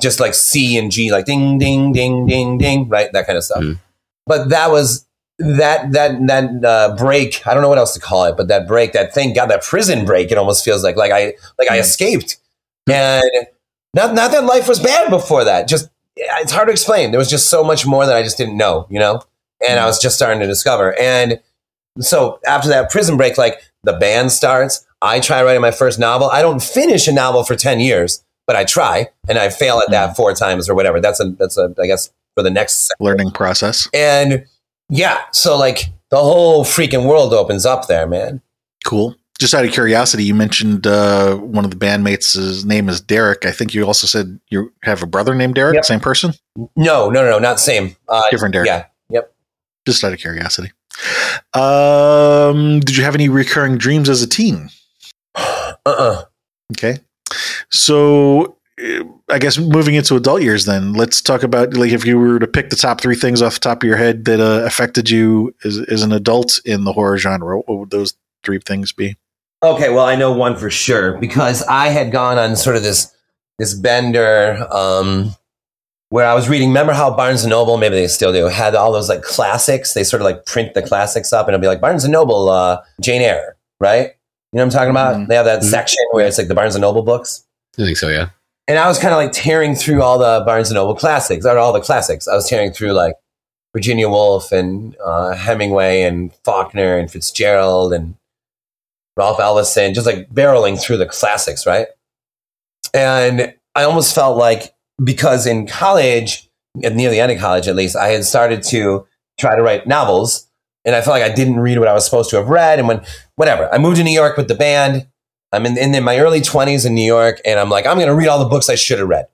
[0.00, 3.44] just like C and G, like ding ding ding ding ding, right, that kind of
[3.44, 3.62] stuff.
[3.62, 3.78] Mm.
[4.26, 5.06] But that was
[5.38, 7.46] that that that uh, break.
[7.46, 9.62] I don't know what else to call it, but that break, that thing, God, that
[9.62, 10.30] prison break.
[10.30, 11.80] It almost feels like like I like I Mm.
[11.80, 12.38] escaped,
[12.88, 13.24] and
[13.94, 15.68] not not that life was bad before that.
[15.68, 15.90] Just
[16.40, 17.10] it's hard to explain.
[17.10, 19.22] There was just so much more that I just didn't know, you know,
[19.68, 20.98] and I was just starting to discover.
[20.98, 21.40] And
[22.00, 26.28] so after that prison break, like the band starts, I try writing my first novel.
[26.30, 29.90] I don't finish a novel for ten years, but I try, and I fail at
[29.90, 30.16] that mm.
[30.16, 31.00] four times or whatever.
[31.00, 33.88] That's a that's a I guess for the next Learning process.
[33.92, 34.46] and
[34.88, 38.40] yeah, so like the whole freaking world opens up there, man.
[38.84, 39.16] Cool.
[39.42, 43.44] Just out of curiosity, you mentioned uh, one of the bandmates' his name is Derek.
[43.44, 45.74] I think you also said you have a brother named Derek.
[45.74, 45.84] Yep.
[45.84, 46.32] Same person?
[46.76, 47.96] No, no, no, no, not same.
[48.08, 48.68] Uh, Different Derek.
[48.68, 49.34] Yeah, yep.
[49.84, 50.70] Just out of curiosity.
[51.54, 54.70] Um, did you have any recurring dreams as a teen?
[55.34, 56.22] Uh-uh.
[56.76, 57.00] Okay.
[57.68, 62.16] So uh, I guess moving into adult years, then let's talk about like if you
[62.16, 64.64] were to pick the top three things off the top of your head that uh,
[64.64, 67.58] affected you as, as an adult in the horror genre.
[67.58, 68.14] What would those
[68.44, 69.16] three things be?
[69.62, 73.14] Okay, well, I know one for sure because I had gone on sort of this
[73.58, 75.36] this bender um,
[76.08, 76.68] where I was reading.
[76.68, 79.94] Remember how Barnes and Noble, maybe they still do, had all those like classics.
[79.94, 82.48] They sort of like print the classics up, and it'll be like Barnes and Noble,
[82.48, 84.06] uh, Jane Eyre, right?
[84.52, 85.16] You know what I'm talking about?
[85.16, 85.28] Mhm.
[85.28, 85.70] They have that Mhm.
[85.70, 87.44] section where it's like the Barnes and Noble books.
[87.78, 88.08] I think so.
[88.08, 88.28] Yeah.
[88.68, 91.58] and I was kind of like tearing through all the Barnes and Noble classics, or
[91.58, 92.26] all the classics.
[92.28, 93.14] I was tearing through like
[93.74, 98.14] Virginia Woolf and uh, Hemingway and Faulkner and Fitzgerald and
[99.16, 101.88] Ralph Ellison, just like barreling through the classics, right?
[102.94, 107.96] And I almost felt like because in college, near the end of college at least,
[107.96, 109.06] I had started to
[109.38, 110.48] try to write novels,
[110.84, 112.78] and I felt like I didn't read what I was supposed to have read.
[112.78, 113.04] And when
[113.36, 115.06] whatever, I moved to New York with the band.
[115.52, 118.14] I'm in, in my early 20s in New York, and I'm like, I'm going to
[118.14, 119.26] read all the books I should have read.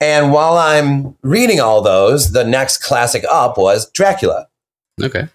[0.00, 4.48] And while I'm reading all those, the next classic up was Dracula.
[5.02, 5.28] Okay.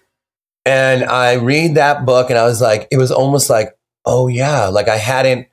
[0.66, 4.66] And I read that book, and I was like, it was almost like, oh yeah,
[4.66, 5.46] like I hadn't,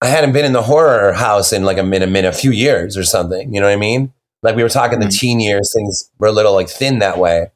[0.00, 2.96] I hadn't been in the horror house in like a minute, in a few years
[2.96, 3.52] or something.
[3.54, 4.12] You know what I mean?
[4.42, 5.18] Like we were talking the Mhm.
[5.18, 7.50] teen years, things were a little like thin that way.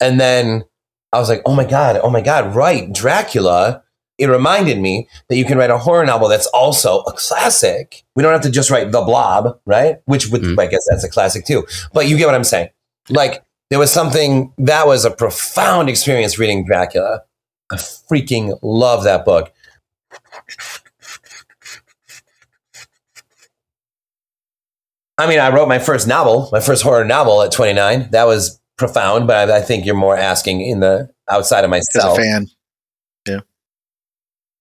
[0.00, 0.64] And then
[1.12, 3.82] I was like, oh my god, oh my god, right, Dracula.
[4.18, 8.04] It reminded me that you can write a horror novel that's also a classic.
[8.14, 9.96] We don't have to just write The Blob, right?
[10.04, 10.60] Which would, Mhm.
[10.60, 11.66] I guess that's a classic too.
[11.92, 12.68] But you get what I'm saying.
[13.08, 13.42] Like
[13.72, 17.22] there was something that was a profound experience reading Dracula.
[17.70, 19.50] I freaking love that book.
[25.16, 28.10] I mean, I wrote my first novel, my first horror novel at 29.
[28.10, 31.88] That was profound, but I, I think you're more asking in the outside of As
[31.94, 32.18] a myself.
[32.18, 32.48] fan,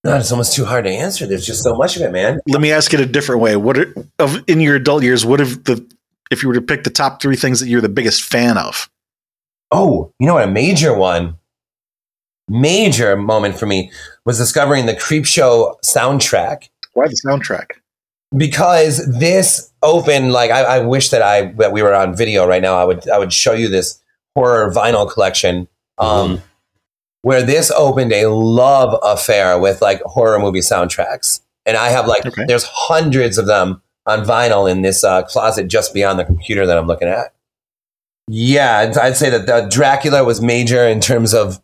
[0.06, 1.28] God, it's almost too hard to answer.
[1.28, 2.40] There's just so much of it, man.
[2.48, 3.58] let me ask it a different way.
[3.58, 5.26] What are, of in your adult years?
[5.26, 5.86] What have the
[6.32, 8.90] if you were to pick the top three things that you're the biggest fan of?
[9.72, 10.44] Oh, you know what?
[10.44, 11.36] A major one,
[12.50, 13.92] major moment for me
[14.26, 16.70] was discovering the Creepshow soundtrack.
[16.94, 17.68] Why the soundtrack?
[18.38, 22.62] because this opened like I, I wish that I that we were on video right
[22.62, 22.76] now.
[22.78, 24.02] I would I would show you this
[24.36, 25.68] horror vinyl collection.
[25.98, 26.42] Um,
[27.24, 31.42] where this opened a love affair with like horror movie soundtracks.
[31.68, 32.46] And I have like Okay.
[32.48, 36.78] there's hundreds of them on vinyl in this uh, closet just beyond the computer that
[36.78, 37.34] I'm looking at.
[38.32, 41.62] Yeah, I'd, say that the Dracula was major in terms of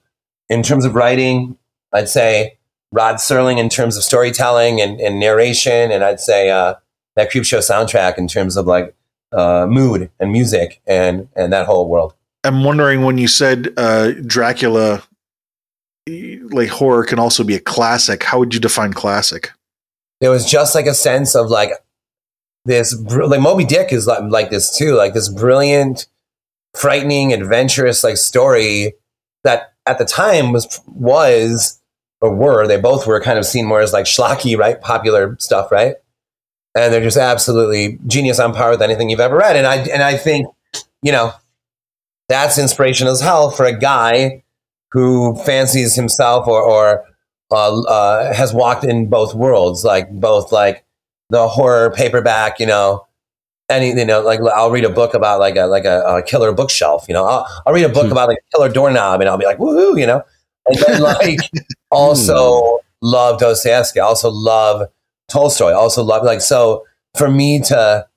[0.50, 1.58] in terms of writing.
[1.94, 2.58] I'd say
[2.92, 6.76] Rod Serling in terms of storytelling and, and narration, and I'd say uh,
[7.16, 8.96] that Creepshow soundtrack in terms of like
[9.32, 12.14] uh, mood and music and and that whole world.
[12.44, 15.04] I'm wondering when you said uh, Dracula,
[16.08, 18.24] like horror can also be a classic.
[18.24, 19.52] How would you define classic?
[20.20, 21.72] there was just like a sense of like
[22.66, 26.08] this like Moby Dick is like, like this too like this brilliant
[26.76, 28.94] frightening adventurous like story
[29.44, 31.82] that at the time was was
[32.22, 34.82] or were they both were kind of seen more as like schlocky right?
[34.82, 35.96] Popular stuff right?
[36.76, 39.56] And they're just absolutely genius on par with anything you've ever read.
[39.56, 40.48] And I and I think
[41.02, 41.34] you know
[42.30, 44.44] that's inspiration as hell for a guy
[44.92, 47.06] who fancies himself or or
[47.50, 50.84] uh, uh, has walked in both worlds, like both like
[51.30, 53.07] the horror paperback, you know,
[53.70, 56.52] any you know, like I'll read a book about like a like a, a killer
[56.54, 58.12] bookshelf, you know, I'll, I'll read a book Hmm.
[58.14, 60.24] about like a killer doorknob, and I'll be like, woohoo, you know,
[60.68, 61.40] and then like
[61.92, 64.90] also love Dostoevsky, also love
[65.30, 68.08] Tolstoy, also love like so for me to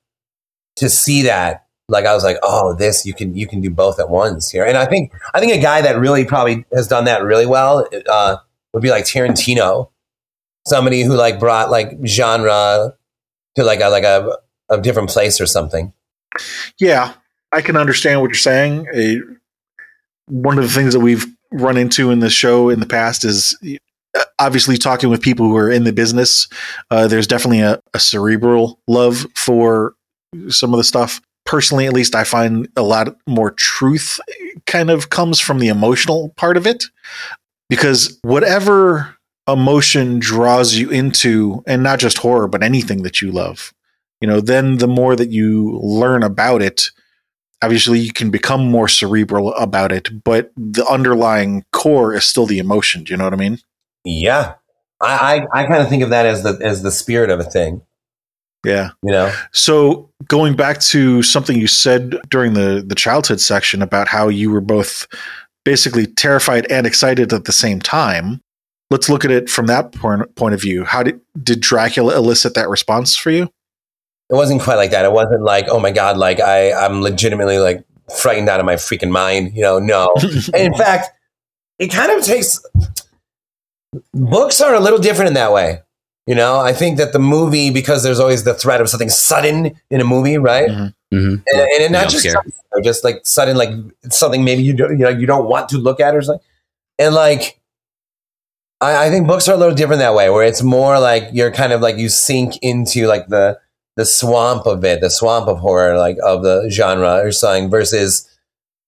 [0.77, 3.99] to see that like I was like, oh, this you can you can do both
[3.99, 4.65] at once here.
[4.65, 7.87] And I think I think a guy that really probably has done that really well
[8.09, 8.37] uh,
[8.73, 9.91] would be like Tarantino,
[10.69, 12.95] somebody who like brought like genre
[13.57, 14.39] to like a like a,
[14.71, 15.93] a different place or something.
[16.79, 17.15] Yeah,
[17.53, 18.87] I can understand what you're saying.
[18.89, 19.35] Uh,
[20.27, 23.59] one of the things that we've run into in the show in the past is
[24.17, 26.49] uh, obviously talking with people who are in the business.
[26.91, 29.95] Uh, there's definitely a, a cerebral love for
[30.49, 34.21] some of the stuff personally at least i find a lot more truth
[34.67, 36.85] kind of comes from the emotional part of it
[37.69, 39.17] because whatever
[39.49, 43.73] emotion draws you into and not just horror but anything that you love
[44.21, 46.91] you know then the more that you learn about it
[47.63, 52.59] obviously you can become more cerebral about it but the underlying core is still the
[52.59, 53.59] emotion do you know what i mean
[54.05, 54.55] yeah
[55.01, 57.45] i i, I kind of think of that as the as the spirit of a
[57.45, 57.83] thing
[58.65, 58.91] yeah.
[59.03, 59.35] You know?
[59.53, 64.51] So going back to something you said during the, the childhood section about how you
[64.51, 65.07] were both
[65.65, 68.41] basically terrified and excited at the same time.
[68.91, 70.85] Let's look at it from that point, point of view.
[70.85, 73.49] How did, did Dracula elicit that response for you?
[74.31, 75.05] It wasn't quite like that.
[75.05, 77.85] It wasn't like, oh my God, like I, I'm legitimately like
[78.17, 79.55] frightened out of my freaking mind.
[79.55, 80.15] You know, no.
[80.55, 81.11] in fact,
[81.81, 82.61] it kind of takes,
[84.15, 85.81] books are a little different in that way.
[86.27, 89.75] You know, I think that the movie because there's always the threat of something sudden
[89.91, 90.69] in a movie, right?
[90.69, 91.17] Mm-hmm.
[91.17, 91.35] Mm-hmm.
[91.53, 92.53] And, and, and, not just sudden,
[92.85, 93.71] just like sudden, like
[94.11, 96.47] something maybe you don't, you know you don't want to look at or something.
[97.01, 97.61] And like,
[98.81, 101.51] I, I think books are a little different that way, where it's more like you're
[101.51, 103.59] kind of like you sink into like the
[104.01, 108.27] the swamp of it, the swamp of horror, like of the genre or something, versus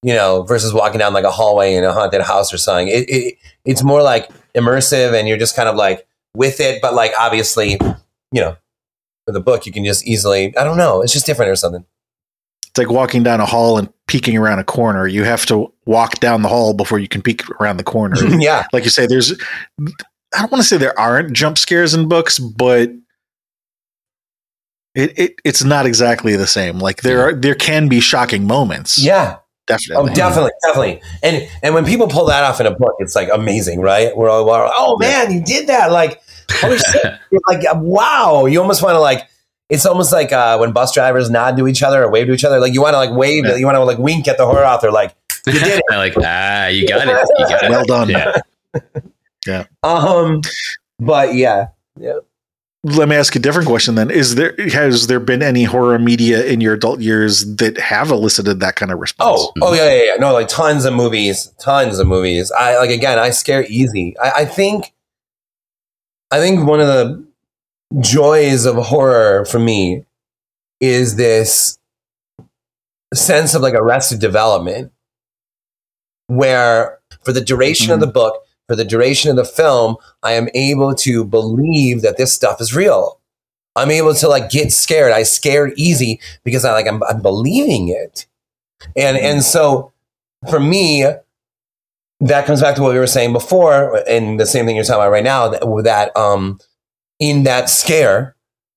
[0.02, 2.88] you know, versus walking down like a hallway in a haunted house or something.
[2.88, 3.34] It, it
[3.66, 7.72] it's more like immersive, and you're just kind of like with it, but like obviously,
[8.32, 8.56] you know,
[9.26, 11.84] with a book you can just easily I don't know, it's just different or something.
[12.68, 15.06] It's like walking down a hall and peeking around a corner.
[15.06, 18.16] You have to walk down the hall before you can peek around the corner.
[18.38, 18.66] yeah.
[18.72, 19.34] Like you say, there's
[20.34, 22.90] I don't want to say there aren't jump scares in books, but
[24.94, 26.78] it, it it's not exactly the same.
[26.78, 29.02] Like there are there can be shocking moments.
[29.02, 29.38] Yeah.
[29.66, 30.10] Definitely.
[30.10, 31.02] Oh, definitely, definitely.
[31.22, 34.14] And and when people pull that off in a book, it's like amazing, right?
[34.16, 35.92] We're all, we're all oh man, you did that!
[35.92, 36.20] Like,
[36.50, 37.14] holy shit!
[37.46, 38.46] like, wow!
[38.46, 39.28] You almost want to like.
[39.68, 42.44] It's almost like uh, when bus drivers nod to each other or wave to each
[42.44, 42.58] other.
[42.58, 43.54] Like you want to like wave, yeah.
[43.54, 44.90] you want to like wink at the horror author.
[44.90, 45.14] Like
[45.46, 45.84] you did it.
[45.90, 47.28] like ah, you got it.
[47.38, 47.70] You got it.
[47.70, 48.10] Well done.
[48.10, 48.40] Yeah.
[49.46, 49.64] yeah.
[49.84, 50.42] Um.
[50.98, 51.68] But yeah.
[51.98, 52.18] Yeah
[52.84, 56.44] let me ask a different question then is there has there been any horror media
[56.44, 60.02] in your adult years that have elicited that kind of response oh oh yeah yeah,
[60.02, 60.14] yeah.
[60.16, 64.30] no like tons of movies tons of movies i like again i scare easy I,
[64.38, 64.92] I think
[66.30, 67.24] i think one of the
[68.00, 70.04] joys of horror for me
[70.80, 71.78] is this
[73.14, 74.90] sense of like arrested development
[76.26, 77.94] where for the duration mm-hmm.
[77.94, 82.16] of the book for the duration of the film, I am able to believe that
[82.16, 83.18] this stuff is real.
[83.74, 85.12] I'm able to like get scared.
[85.12, 88.26] I scared easy because I like I'm, I'm believing it.
[88.96, 89.92] And and so
[90.48, 91.06] for me,
[92.20, 95.00] that comes back to what we were saying before, and the same thing you're talking
[95.00, 95.48] about right now.
[95.48, 96.60] That, that um,
[97.18, 98.36] in that scare,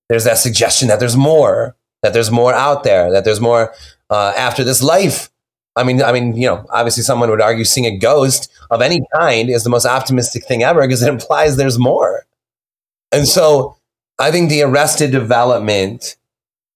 [0.09, 3.73] there's that suggestion that there's more, that there's more out there, that there's more
[4.09, 5.29] uh, after this life.
[5.75, 9.01] I mean, I mean, you know, obviously, someone would argue seeing a ghost of any
[9.13, 12.25] kind is the most optimistic thing ever because it implies there's more.
[13.11, 13.75] And so,
[14.17, 16.15] I think the arrested development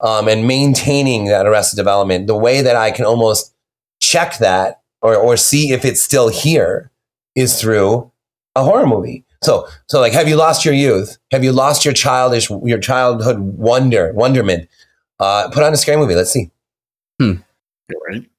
[0.02, 3.54] um, and maintaining that arrested development, the way that I can almost
[4.02, 6.91] check that or or see if it's still here,
[7.36, 8.12] is through
[8.56, 9.24] a horror movie.
[9.41, 11.18] So, so like, have you lost your youth?
[11.32, 14.68] Have you lost your childish, your childhood wonder, wonderment?
[15.18, 16.16] Uh, put on a scary movie.
[16.16, 16.52] Let's see.
[17.18, 17.36] Hmm.
[18.10, 18.30] Right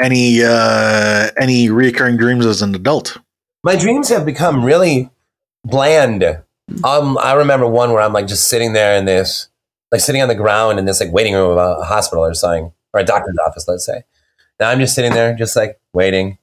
[0.00, 3.18] any uh, any reoccurring dreams as an adult?
[3.62, 5.10] My dreams have become really
[5.64, 6.24] bland.
[6.84, 9.48] Um, I remember one where I'm like just sitting there in this,
[9.92, 12.72] like sitting on the ground in this like waiting room of a hospital or something,
[12.92, 14.04] or a doctor's office, let's say.
[14.58, 16.38] Now I'm just sitting there, just like waiting,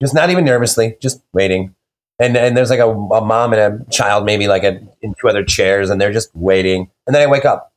[0.00, 1.74] just not even nervously, just waiting.
[2.18, 5.28] And and there's like a, a mom and a child, maybe like a, in two
[5.28, 6.90] other chairs, and they're just waiting.
[7.06, 7.72] And then I wake up,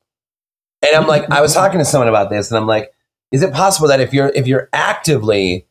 [0.82, 2.92] and I'm like, I was talking to someone about this, and I'm like,
[3.32, 5.66] is it possible that if you're if you're actively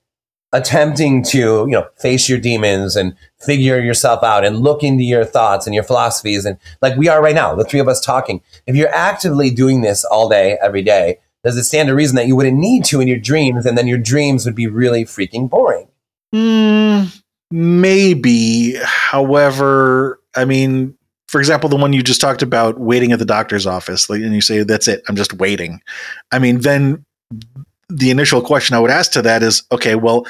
[0.53, 5.25] attempting to you know face your demons and figure yourself out and look into your
[5.25, 8.41] thoughts and your philosophies and like we are right now the three of us talking
[8.67, 12.27] if you're actively doing this all day every day does it stand to reason that
[12.27, 15.51] you wouldn't need to in your dreams and then your dreams would be really freaking
[15.51, 15.89] boring
[16.33, 17.21] mm,
[17.55, 18.75] maybe.
[18.83, 20.97] However, I mean,
[21.29, 24.41] for example, the one you just talked about, waiting at the doctor's office, and you
[24.41, 25.81] say, "That's it, I'm just waiting."
[26.33, 27.05] I mean, then
[27.89, 30.27] the initial question I would ask to that is, okay, well,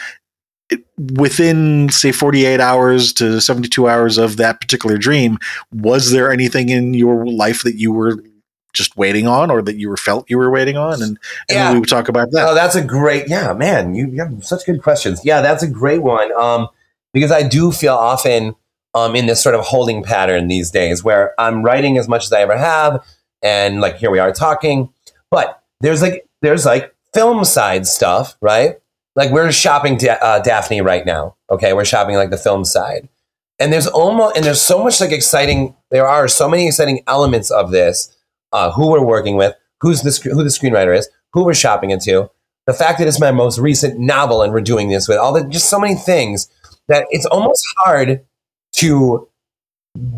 [1.17, 5.39] within say 48 hours to 72 hours of that particular dream,
[5.73, 8.23] was there anything in your life that you were
[8.73, 11.19] just waiting on, or that you were felt you were waiting on, and, and
[11.51, 11.73] Yeah.
[11.73, 12.49] we would talk about that.
[12.49, 13.95] Oh, that's a great, yeah, man.
[13.95, 15.21] You, you have such good questions.
[15.25, 16.33] Yeah, that's a great one.
[16.37, 16.67] Um,
[17.13, 18.57] because I do feel often
[18.95, 22.33] um, in this sort of holding pattern these days where I'm writing as much as
[22.33, 23.05] I ever have,
[23.43, 24.89] and like here we are talking,
[25.31, 28.77] but there's like there's like film side stuff, right?
[29.17, 31.37] Like we're shopping Da- uh, Daphne right now.
[31.51, 33.09] Okay, we're shopping like the film side,
[33.59, 35.75] and there's almost and there's so much like exciting.
[35.91, 38.15] There are so many exciting elements of this.
[38.53, 41.91] Uh, who we're working with, who's the sc- who the screenwriter is, who we're shopping
[41.91, 42.31] into,
[42.67, 45.45] the fact that it's my most recent novel and we're doing this with all the
[45.49, 46.49] just so many things
[46.89, 48.25] that it's almost hard
[48.73, 49.29] to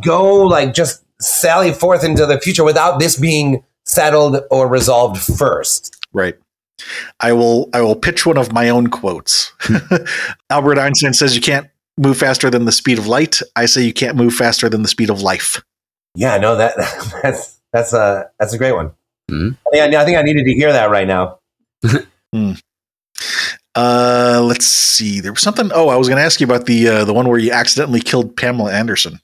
[0.04, 5.96] go like just sally forth into the future without this being settled or resolved first.
[6.12, 6.36] Right.
[7.20, 9.52] I will I will pitch one of my own quotes.
[10.50, 13.40] Albert Einstein says you can't move faster than the speed of light.
[13.54, 15.62] I say you can't move faster than the speed of life.
[16.14, 16.74] Yeah, no, that
[17.22, 18.92] that's that's a that's a great one.
[19.30, 19.56] Mhm.
[19.66, 21.38] I, think I, I think I needed to hear that right now.
[23.74, 25.20] Uh let's see.
[25.20, 27.28] There was something oh, I was going to ask you about the uh, the one
[27.28, 29.20] where you accidentally killed Pamela Anderson.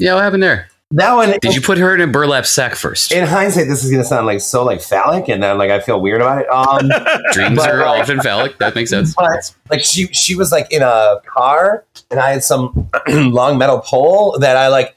[0.00, 0.68] Yeah, what happened there?
[0.94, 3.10] That one Did you put her in a burlap sack first?
[3.10, 6.00] in hindsight, this is gonna sound like so like phallic, and then like I feel
[6.00, 6.48] weird about it.
[6.48, 6.88] Um,
[7.32, 8.58] Dreams But, are often phallic.
[8.58, 9.12] That makes sense.
[9.18, 13.80] but like she she was like in a car, and I had some long metal
[13.80, 14.94] pole that I like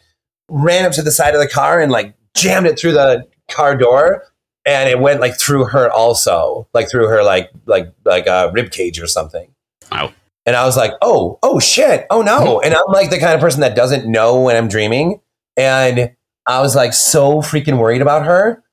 [0.50, 3.76] ran up to the side of the car and like jammed it through the car
[3.76, 4.24] door,
[4.66, 8.70] and it went like through her also, like through her like like like a rib
[8.70, 9.50] cage or something.
[9.92, 10.14] Wow.
[10.46, 12.62] And I was like, oh, oh shit, oh no.
[12.62, 15.20] And I'm like the kind of person that doesn't know when I'm dreaming.
[15.58, 18.64] And I was like so freaking worried about her.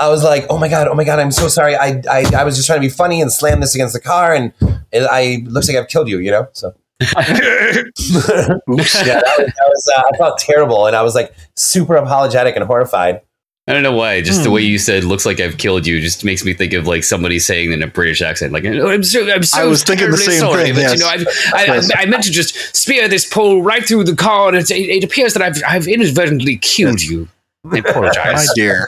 [0.00, 1.76] I was like, oh my God, oh my God, I'm so sorry.
[1.76, 4.34] I, I, I was just trying to be funny and slam this against the car.
[4.34, 4.52] And
[4.92, 6.48] it, I looks like I've killed you, you know?
[6.52, 10.86] So yeah, that was, that was uh, I felt terrible.
[10.86, 13.20] And I was like super apologetic and horrified.
[13.66, 14.20] I don't know why.
[14.20, 14.56] Just the Hmm.
[14.56, 17.38] way you said "looks like I've killed you" just makes me think of like somebody
[17.38, 20.18] saying in a British accent, like "Oh, "I'm so, I'm so I was thinking the
[20.18, 20.92] same sorry, thing, but yes.
[20.92, 21.90] you know, I've, I, Yes.
[21.96, 25.02] I, I meant to just spear this pole right through the car, and it, it
[25.02, 27.26] appears that I've, I've inadvertently killed you.
[27.64, 28.46] I My apologize.
[28.54, 28.86] dear.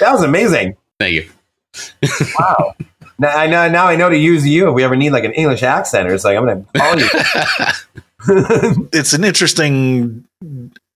[0.00, 0.76] That was amazing.
[0.98, 1.28] Thank you.
[2.38, 2.74] Wow.
[3.20, 5.32] now I know now I know to use you if we ever need like an
[5.32, 8.88] English accent or it's like I'm gonna call you.
[8.92, 10.24] it's an interesting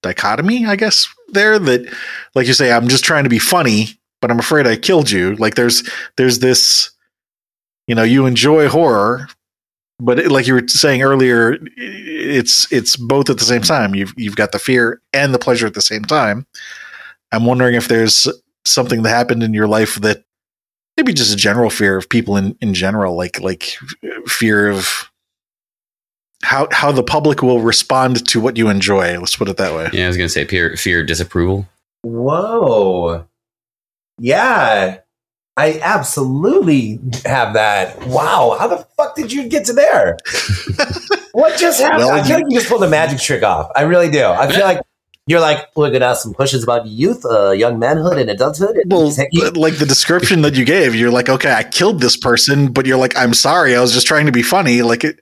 [0.05, 1.93] dichotomy, I guess, there that
[2.35, 3.89] like you say, I'm just trying to be funny,
[4.21, 5.35] but I'm afraid I killed you.
[5.37, 6.91] Like there's there's this
[7.87, 9.29] you know, you enjoy horror,
[9.99, 13.95] but it, like you were saying earlier, it's it's both at the same time.
[13.95, 16.47] You've you've got the fear and the pleasure at the same time.
[17.33, 18.29] I'm wondering if there's
[18.65, 20.25] something that happened in your life that
[20.97, 23.77] maybe just a general fear of people in, in general, like like
[24.27, 25.11] fear of
[26.45, 29.19] how how the public will respond to what you enjoy.
[29.19, 29.91] Let's put it that way.
[29.93, 31.67] Yeah, I was gonna say fear, fear, disapproval.
[32.03, 33.27] Whoa.
[34.19, 34.99] Yeah.
[35.57, 38.07] I absolutely have that.
[38.07, 38.57] Wow.
[38.59, 40.19] How the fuck did you get to there?
[41.33, 42.01] what just happened?
[42.01, 43.71] Well, I feel like you just pulled a magic trick off.
[43.77, 44.25] I really do.
[44.25, 44.81] I feel like
[45.27, 48.77] you're like, we're going to ask some questions about youth, uh, young manhood, and adulthood.
[48.77, 49.13] And Well,
[49.55, 52.99] like the description that you gave, you're like, okay, I killed this person, but you're
[52.99, 54.83] like, I'm sorry, I was just trying to be funny.
[54.83, 55.21] Like it,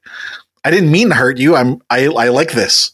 [0.64, 1.56] I didn't mean to hurt you.
[1.56, 2.92] I'm I I like this.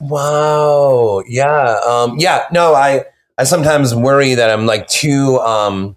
[0.00, 1.22] Wow.
[1.26, 1.80] Yeah.
[1.86, 2.44] Um, yeah.
[2.52, 3.04] No, I,
[3.38, 5.96] I sometimes worry that I'm like too, um,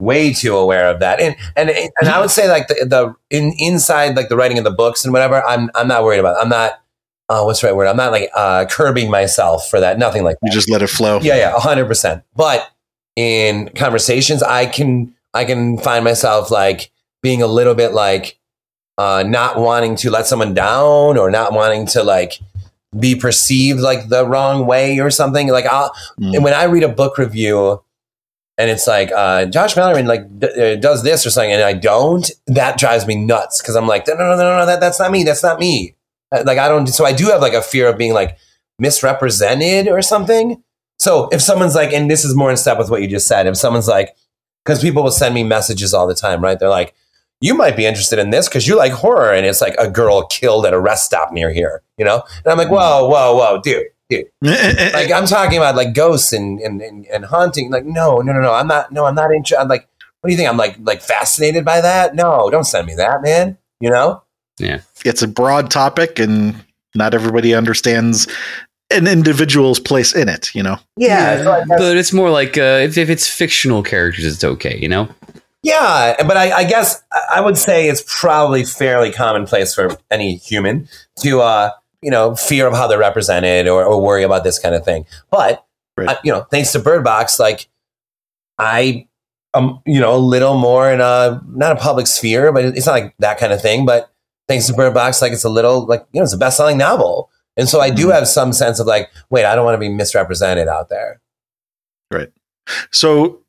[0.00, 1.20] way too aware of that.
[1.20, 4.64] And, and, and I would say like the, the, in, inside like the writing of
[4.64, 6.42] the books and whatever, I'm, I'm not worried about it.
[6.42, 6.80] I'm not,
[7.28, 7.86] uh, what's the right word?
[7.86, 9.96] I'm not like, uh, curbing myself for that.
[9.96, 11.20] Nothing like You just let it flow.
[11.20, 11.36] Yeah.
[11.36, 11.54] Yeah.
[11.54, 12.24] a hundred percent.
[12.34, 12.68] But
[13.14, 16.90] in conversations, I can, I can find myself like
[17.22, 18.39] being a little bit like,
[19.00, 22.32] uh, not wanting to let someone down or not wanting to like
[22.98, 25.46] be perceived like the wrong way or something.
[25.58, 26.42] Like I'll, Mm.
[26.44, 27.58] when I read a book review
[28.58, 31.74] and it's like uh, Josh Malerman like d- uh, does this or something, and I
[31.90, 32.26] don't,
[32.58, 35.10] that drives me nuts because I'm like, no, no, no, no, no, that, that's not
[35.16, 35.20] me.
[35.28, 35.94] That's not me.
[36.32, 36.86] Uh, Like I don't.
[36.88, 38.36] So I do have like a fear of being like
[38.94, 40.62] misrepresented or something.
[40.98, 43.46] So if someone's like, and this is more in step with what you just said,
[43.46, 44.14] if someone's like,
[44.64, 46.58] because people will send me messages all the time, right?
[46.58, 46.94] They're like,
[47.40, 50.26] you might be interested in this because you like horror, and it's like a girl
[50.26, 52.22] killed at a rest stop near here, you know?
[52.44, 54.26] And I'm like, whoa, whoa, whoa, dude, dude.
[54.92, 57.70] Like I'm talking about like ghosts and and, and, and haunting.
[57.70, 58.52] Like, no, no, no, no.
[58.52, 59.58] I'm not no, I'm not interested.
[59.60, 59.88] I'm like,
[60.20, 60.48] what do you think?
[60.50, 62.14] I'm like like fascinated by that?
[62.14, 63.56] No, don't send me that, man.
[63.80, 64.22] You know?
[64.58, 64.80] Yeah.
[65.06, 66.54] it's a broad topic, and
[66.94, 68.26] not everybody understands
[68.90, 70.54] an individual's place in it.
[70.54, 73.82] You know, Yeah, so I guess- but it's more like uh, if, if it's fictional
[73.82, 75.08] characters, it's okay, you know?
[75.62, 76.16] Yeah.
[76.26, 77.02] But I, I guess
[77.34, 80.88] I- would say it's probably fairly commonplace for any human
[81.20, 81.70] to, uh,
[82.02, 85.06] you know, fear of how they're represented or, or worry about this kind of thing.
[85.30, 85.64] But
[85.96, 86.10] Right.
[86.10, 87.68] I- you know, thanks to Bird Box, like
[88.58, 89.06] I,
[89.54, 92.92] am, you know, a little more in a not a public sphere, but it's not
[92.92, 93.84] like that kind of thing.
[93.84, 94.10] But
[94.48, 96.78] thanks to Bird Box, like it's a little like you know, it's a best selling
[96.78, 98.14] novel, and so I do Mhm.
[98.14, 101.20] have some sense of like, wait, I don't want to be misrepresented out there.
[102.10, 102.28] Right.
[102.92, 103.39] So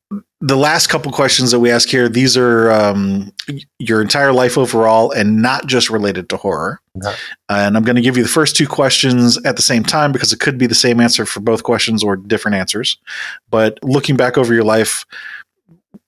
[0.41, 3.31] the last couple questions that we ask here, these are um,
[3.77, 6.81] your entire life overall and not just related to horror.
[6.97, 7.15] Okay.
[7.47, 10.33] And I'm going to give you the first two questions at the same time because
[10.33, 12.97] it could be the same answer for both questions or different answers.
[13.51, 15.05] But looking back over your life,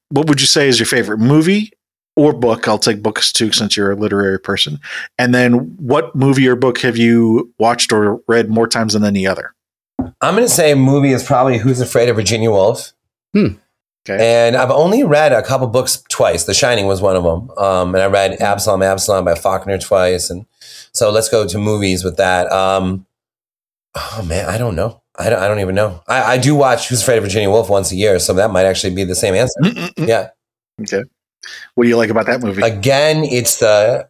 [0.10, 1.72] what would you say is your favorite movie
[2.16, 2.68] or book?
[2.68, 4.80] I'll take books too since you're a literary person.
[5.20, 9.28] And then what movie or book have you watched or read more times than any
[9.28, 9.54] other?
[10.22, 12.94] I'm going to say movie is probably Who's Afraid of Virginia Woolf.
[13.34, 13.54] Hmm.
[14.08, 14.46] Okay.
[14.46, 16.44] And I've only read a couple books twice.
[16.44, 17.50] The Shining was one of them.
[17.58, 20.30] Um, and I read Absalom, Absalom by Faulkner twice.
[20.30, 20.46] And
[20.92, 22.52] so let's go to movies with that.
[22.52, 23.06] Um,
[23.96, 25.02] oh man, I don't know.
[25.18, 26.04] I don't, I don't even know.
[26.08, 28.66] I, I do watch Who's Afraid of Virginia Woolf once a year, so that might
[28.66, 29.60] actually be the same answer.
[29.62, 30.08] Mm-mm-mm.
[30.08, 30.30] Yeah.
[30.82, 31.04] Okay.
[31.76, 32.62] What do you like about that movie?
[32.62, 34.10] Again, it's the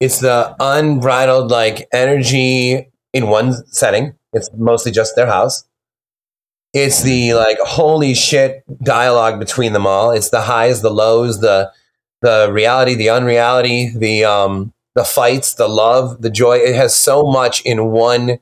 [0.00, 4.14] it's the unbridled like energy in one setting.
[4.32, 5.64] It's mostly just their house.
[6.72, 10.10] It's the like holy shit dialogue between them all.
[10.10, 11.72] It's the highs, the lows, the
[12.20, 16.56] the reality, the unreality, the um the fights, the love, the joy.
[16.56, 18.38] It has so much in one.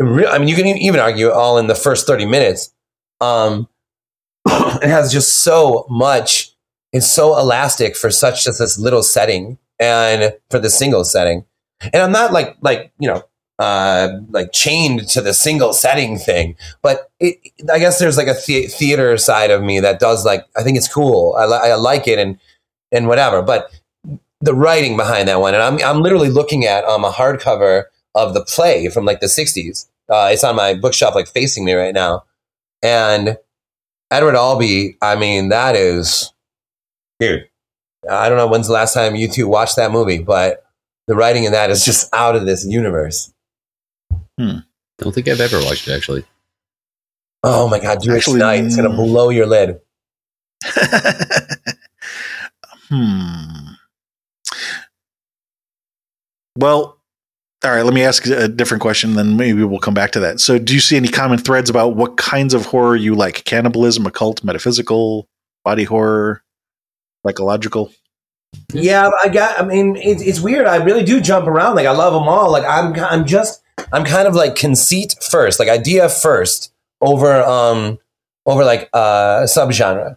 [0.00, 2.74] I mean, you can even argue all in the first thirty minutes.
[3.20, 3.68] Um,
[4.46, 6.52] it has just so much
[6.92, 11.44] it's so elastic for such just this little setting and for the single setting.
[11.80, 13.24] And I'm not like like you know
[13.58, 17.36] uh, like chained to the single setting thing, but it,
[17.72, 20.76] I guess there's like a the- theater side of me that does like I think
[20.76, 21.34] it's cool.
[21.38, 22.38] I, li- I like it and
[22.90, 23.42] and whatever.
[23.42, 23.70] But
[24.40, 27.84] the writing behind that one, and I'm I'm literally looking at um, a hardcover
[28.14, 29.86] of the play from like the '60s.
[30.08, 32.24] Uh, it's on my bookshelf, like facing me right now,
[32.82, 33.36] and
[34.10, 34.96] Edward Albee.
[35.00, 36.32] I mean, that is
[37.20, 37.48] dude.
[38.10, 40.64] I don't know when's the last time you two watched that movie, but
[41.06, 43.32] the writing in that is just out of this universe.
[44.98, 46.24] Don't think I've ever watched it, actually.
[47.42, 48.64] Oh my god, do it Actually, tonight.
[48.64, 48.96] It's gonna mm.
[48.96, 49.80] blow your lid.
[52.88, 53.72] hmm.
[56.56, 56.98] Well,
[57.64, 57.82] all right.
[57.82, 60.38] Let me ask a different question, then maybe we'll come back to that.
[60.38, 63.44] So, do you see any common threads about what kinds of horror you like?
[63.44, 65.26] Cannibalism, occult, metaphysical,
[65.64, 66.44] body horror,
[67.26, 67.92] psychological?
[68.72, 69.58] Yeah, I got.
[69.58, 70.66] I mean, it's it's weird.
[70.66, 71.74] I really do jump around.
[71.74, 72.52] Like I love them all.
[72.52, 73.61] Like I'm I'm just
[73.92, 77.98] I'm kind of like conceit first, like idea first over um
[78.46, 80.16] over like uh subgenre.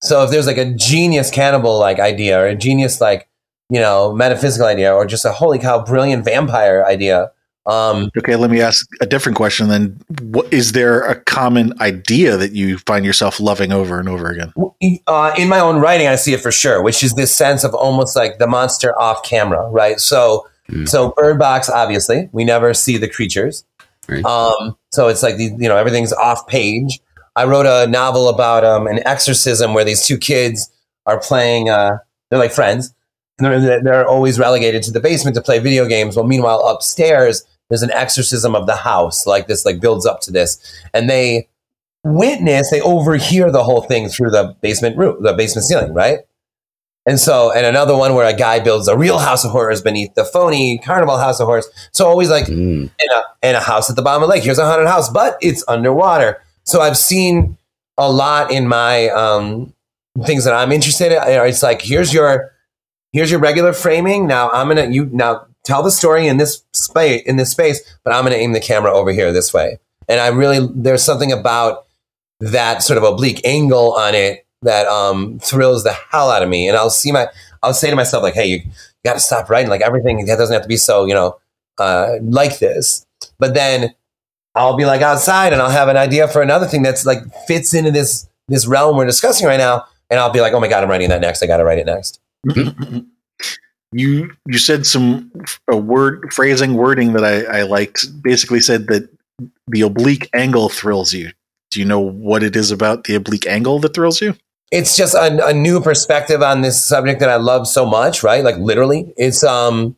[0.00, 3.28] So if there's like a genius cannibal like idea or a genius like
[3.70, 7.32] you know metaphysical idea or just a holy cow brilliant vampire idea,
[7.66, 9.68] um Okay, let me ask a different question.
[9.68, 14.30] Then, what is there a common idea that you find yourself loving over and over
[14.30, 14.52] again?
[15.06, 17.74] uh, in my own writing, I see it for sure, which is this sense of
[17.74, 20.00] almost like the monster off camera, right?
[20.00, 20.88] So, Mm.
[20.88, 23.64] so Bird Box, obviously, we never see the creatures.
[24.08, 24.24] Right.
[24.24, 27.00] Um, so it's like the, you know everything's off page.
[27.36, 30.70] I wrote a novel about um, an exorcism where these two kids
[31.06, 31.68] are playing.
[31.68, 31.98] Uh,
[32.30, 32.94] they're like friends.
[33.38, 36.16] And they're, they're always relegated to the basement to play video games.
[36.16, 39.26] Well, meanwhile, upstairs there's an exorcism of the house.
[39.26, 40.58] Like this, like builds up to this,
[40.94, 41.48] and they
[42.04, 46.20] witness, they overhear the whole thing through the basement roof, the basement ceiling, right?
[47.08, 50.14] And so, and another one where a guy builds a real house of horrors beneath
[50.14, 51.66] the phony carnival house of horrors.
[51.92, 52.90] So always like Mm.
[53.04, 54.44] in a in a house at the bottom of the lake.
[54.44, 56.42] Here's a haunted house, but it's underwater.
[56.64, 57.56] So I've seen
[57.96, 59.72] a lot in my um,
[60.26, 61.18] things that I'm interested in.
[61.48, 62.52] It's like here's your
[63.12, 64.26] here's your regular framing.
[64.26, 68.12] Now I'm gonna you now tell the story in this space in this space, but
[68.12, 69.78] I'm gonna aim the camera over here this way.
[70.08, 71.86] And I really there's something about
[72.40, 76.68] that sort of oblique angle on it that um, thrills the hell out of me.
[76.68, 77.28] And I'll see my
[77.62, 78.60] I'll say to myself like, hey, you
[79.04, 79.70] got to stop writing.
[79.70, 81.38] Like everything that doesn't have to be so you know
[81.78, 83.06] uh, like this.
[83.38, 83.94] But then
[84.54, 87.74] I'll be like outside and I'll have an idea for another thing that's like fits
[87.74, 90.82] into this this realm we're discussing right now, and I'll be like, oh my god,
[90.82, 91.42] I'm writing that next.
[91.42, 92.20] I got to write it next.
[93.92, 95.30] you you said some
[95.68, 98.22] a word phrasing wording that I, I liked.
[98.22, 99.08] Basically, said that
[99.68, 101.30] the oblique angle thrills you.
[101.70, 104.34] Do you know what it is about the oblique angle that thrills you?
[104.70, 108.44] It's just a, a new perspective on this subject that I love so much, right?
[108.44, 109.96] Like literally, it's um,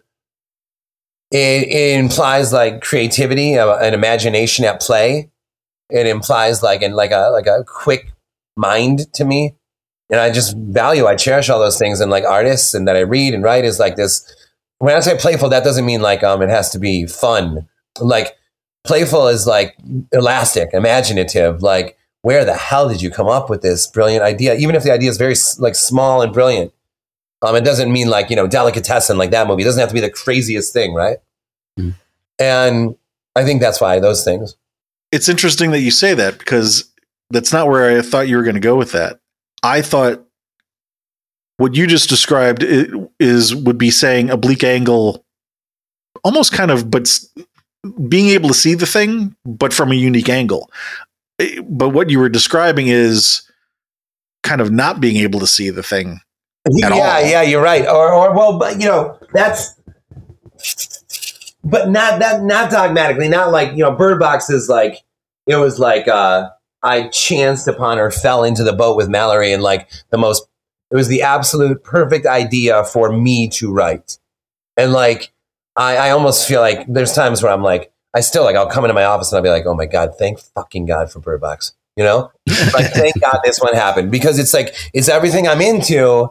[1.31, 5.31] it, it implies like creativity, uh, an imagination at play.
[5.89, 8.13] It implies like and like a like a quick
[8.57, 9.57] mind to me,
[10.09, 12.01] and I just value, I cherish all those things.
[12.01, 14.25] And like artists and that I read and write is like this.
[14.79, 17.69] When I say playful, that doesn't mean like um it has to be fun.
[18.01, 18.37] Like
[18.85, 19.77] playful is like
[20.13, 21.63] elastic, imaginative.
[21.63, 24.55] Like where the hell did you come up with this brilliant idea?
[24.55, 26.73] Even if the idea is very like small and brilliant,
[27.43, 29.63] um, it doesn't mean like you know delicatessen like that movie.
[29.63, 31.19] It doesn't have to be the craziest thing, right?
[31.79, 31.95] Mhm.
[32.39, 32.97] And
[33.37, 34.57] I think that's why those things.
[35.13, 36.85] It's interesting that you say that because
[37.31, 39.19] that's not where I thought you were going to go with that.
[39.63, 40.25] I thought
[41.57, 42.87] what you just described i-
[43.19, 45.25] is would be saying oblique angle,
[46.25, 47.11] almost kind of, but
[48.09, 50.71] being able to see the thing, but from a unique angle.
[51.69, 53.43] But what you were describing is
[54.43, 56.21] kind of not being able to see the thing.
[56.67, 56.99] At yeah, all.
[56.99, 57.87] yeah, you're right.
[57.87, 59.75] Or, or well, but you know, that's,
[61.65, 64.99] but not that, not dogmatically, not like you know, Bird Box is like
[65.47, 66.51] it was like uh
[66.83, 70.47] I chanced upon or fell into the boat with Malorie, and like the most,
[70.91, 74.19] it was the absolute perfect idea for me to write,
[74.77, 75.33] and like
[75.77, 78.85] I, I almost feel like there's times where I'm like, I still like I'll come
[78.85, 81.41] into my office and I'll be like, oh my god, thank fucking god for Bird
[81.41, 82.31] Box, you know,
[82.75, 86.31] like thank god this one happened because it's like it's everything I'm into.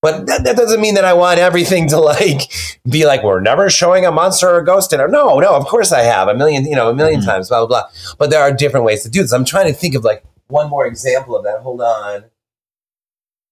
[0.00, 2.50] But that, that doesn't mean that I want everything to like
[2.90, 5.10] be like we're never showing a monster or a ghost in it.
[5.10, 7.24] No, no, of course I have a million, you know, a 1000000 Mhm.
[7.24, 7.88] times, blah blah blah.
[8.18, 9.30] But there are different ways to do this.
[9.32, 11.60] I'm trying to think of like one more example of that.
[11.60, 12.24] Hold on.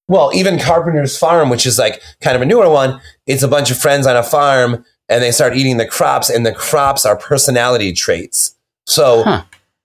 [0.09, 3.71] Well, even Carpenter's Farm, which is like kind of a newer one, it's a bunch
[3.71, 7.17] of friends on a farm and they start eating the crops, and the crops are
[7.17, 8.57] personality traits.
[8.87, 9.43] So, Huh.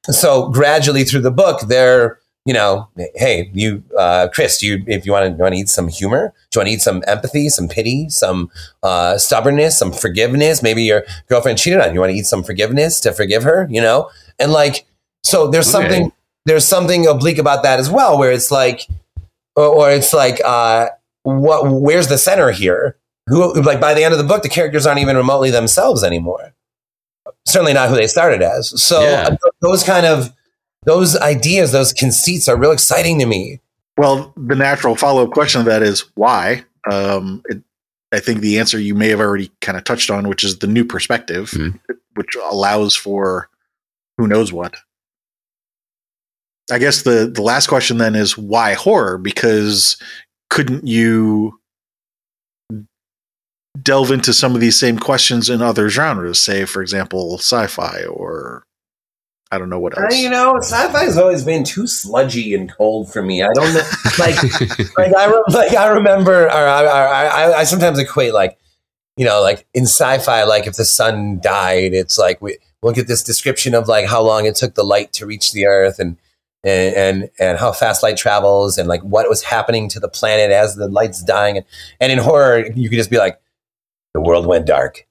[0.10, 5.04] so gradually through the book, they're you know, hey, you, uh, Chris, do you, if
[5.04, 7.50] you want to, want to eat some humor, do you want to eat some empathy,
[7.50, 8.52] some pity, some
[8.84, 10.62] uh, stubbornness, some forgiveness?
[10.62, 11.94] Maybe your girlfriend cheated on you.
[11.96, 14.12] You want to eat some forgiveness to forgive her, you know?
[14.38, 14.86] And like,
[15.24, 15.88] so there's Okay.
[15.88, 16.12] something,
[16.46, 18.88] there's something oblique about that as well, where it's like,
[19.56, 20.90] or, or it's like, uh,
[21.24, 22.96] what, where's the center here?
[23.28, 26.54] Who, like, by the end of the book, the characters aren't even remotely themselves anymore.
[27.46, 28.80] Certainly not who they started as.
[28.82, 29.30] So Yeah.
[29.32, 30.32] uh, those kind of,
[30.86, 33.62] those ideas, those conceits are real exciting to me.
[33.98, 36.66] Well, the natural follow up question of that is why?
[36.92, 37.64] Um, it,
[38.12, 40.68] I think the answer you may have already kind of touched on, which is the
[40.68, 41.80] new perspective, Mhm.
[42.14, 43.50] which allows for
[44.18, 44.76] who knows what.
[46.72, 49.18] I guess the the last question then is why horror?
[49.18, 49.98] Because
[50.50, 51.60] couldn't you
[53.82, 56.40] delve into some of these same questions in other genres?
[56.40, 58.64] Say, for example, sci-fi or
[59.52, 60.18] I don't know what Uh, else.
[60.18, 63.44] you know, sci-fi has always been too sludgy and cold for me.
[63.44, 63.82] I don't know,
[64.20, 64.36] like,
[64.98, 68.58] like I re- like I remember, or I, I, I, I sometimes equate like,
[69.18, 73.08] you know, like in sci-fi, like if the sun died, it's like we we'll get
[73.08, 76.18] this description of like how long it took the light to reach the Earth and
[76.64, 80.52] and and, and how fast light travels and like what was happening to the planet
[80.52, 81.58] as the light's dying.
[81.58, 81.66] And,
[82.02, 83.40] and in horror, you could just be like,
[84.16, 85.06] the world went dark.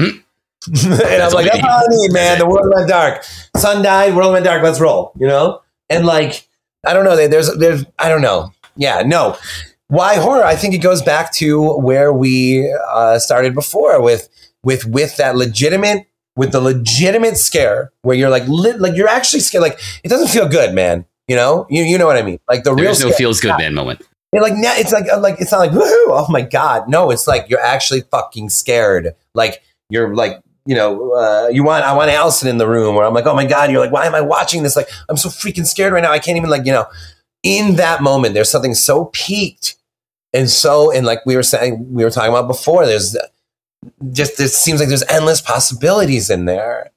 [0.00, 0.18] Hmm.
[0.66, 0.82] and
[1.22, 2.38] I'm like, that's all I need, man.
[2.38, 3.22] The world went dark.
[3.54, 4.62] Sun died, world went dark.
[4.62, 5.12] Let's roll.
[5.20, 6.48] You know, and like,
[6.84, 7.14] I don't know.
[7.28, 8.52] There's, there's, I don't know.
[8.74, 9.36] Yeah, no.
[9.88, 10.42] Why horror?
[10.42, 14.30] I think it goes back to where we uh, started before with,
[14.64, 19.40] with, with that legitimate, with the legitimate scare where you're like, lit, like you're actually
[19.40, 19.62] scared.
[19.62, 21.04] Like it doesn't feel good, man.
[21.28, 22.40] You know, you, you know what I mean?
[22.48, 24.02] Like the real There's no feels good man moment.
[24.32, 26.88] Like now it's like like it's not like woohoo, oh my god.
[26.88, 29.14] No, it's like you're actually fucking scared.
[29.34, 33.04] Like you're like you know uh, you want I want Allison in the room where
[33.04, 33.70] I'm like oh my god.
[33.70, 34.76] You're like why am I watching this?
[34.76, 36.12] Like I'm so freaking scared right now.
[36.12, 36.86] I can't even like you know.
[37.42, 39.76] In that moment, there's something so peaked
[40.32, 42.86] and so and like we were saying we were talking about before.
[42.86, 43.16] There's
[44.10, 46.90] just it seems like there's endless possibilities in there.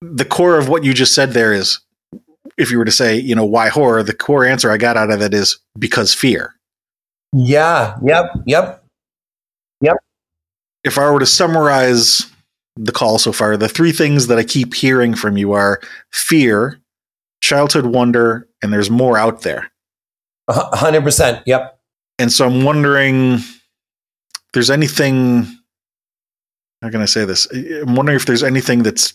[0.00, 1.80] the core of what you just said there is
[2.58, 5.10] if you were to say, you know, why horror, the core answer I got out
[5.10, 6.54] of that is because fear.
[7.32, 7.96] Yeah.
[8.04, 8.26] Yep.
[8.46, 8.84] Yep.
[9.80, 9.96] Yep.
[10.84, 12.26] If I were to summarize
[12.76, 15.80] the call so far, the three things that I keep hearing from you are
[16.12, 16.80] fear,
[17.42, 19.70] childhood wonder, and there's more out there.
[20.48, 21.42] A hundred percent.
[21.46, 21.78] Yep.
[22.18, 23.60] And so I'm wondering if
[24.52, 25.46] there's anything
[26.82, 27.46] how can I say this?
[27.52, 29.14] I'm wondering if there's anything that's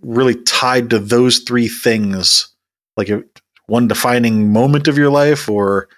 [0.00, 2.48] really tied to those three things,
[2.96, 3.22] like a,
[3.66, 5.88] one defining moment of your life, or,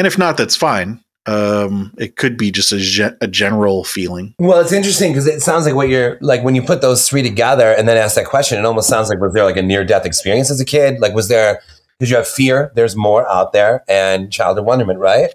[0.00, 0.98] and if not, that's fine.
[1.26, 4.34] Um, it could be just a, ge- a general feeling.
[4.38, 7.22] Well, it's interesting because it sounds like what you're like when you put those three
[7.22, 8.58] together and then ask that question.
[8.58, 10.98] It almost sounds like was there like a near death experience as a kid?
[11.00, 11.60] Like was there?
[11.98, 12.72] Did you have fear?
[12.74, 15.28] There's more out there, and childhood wonderment, right?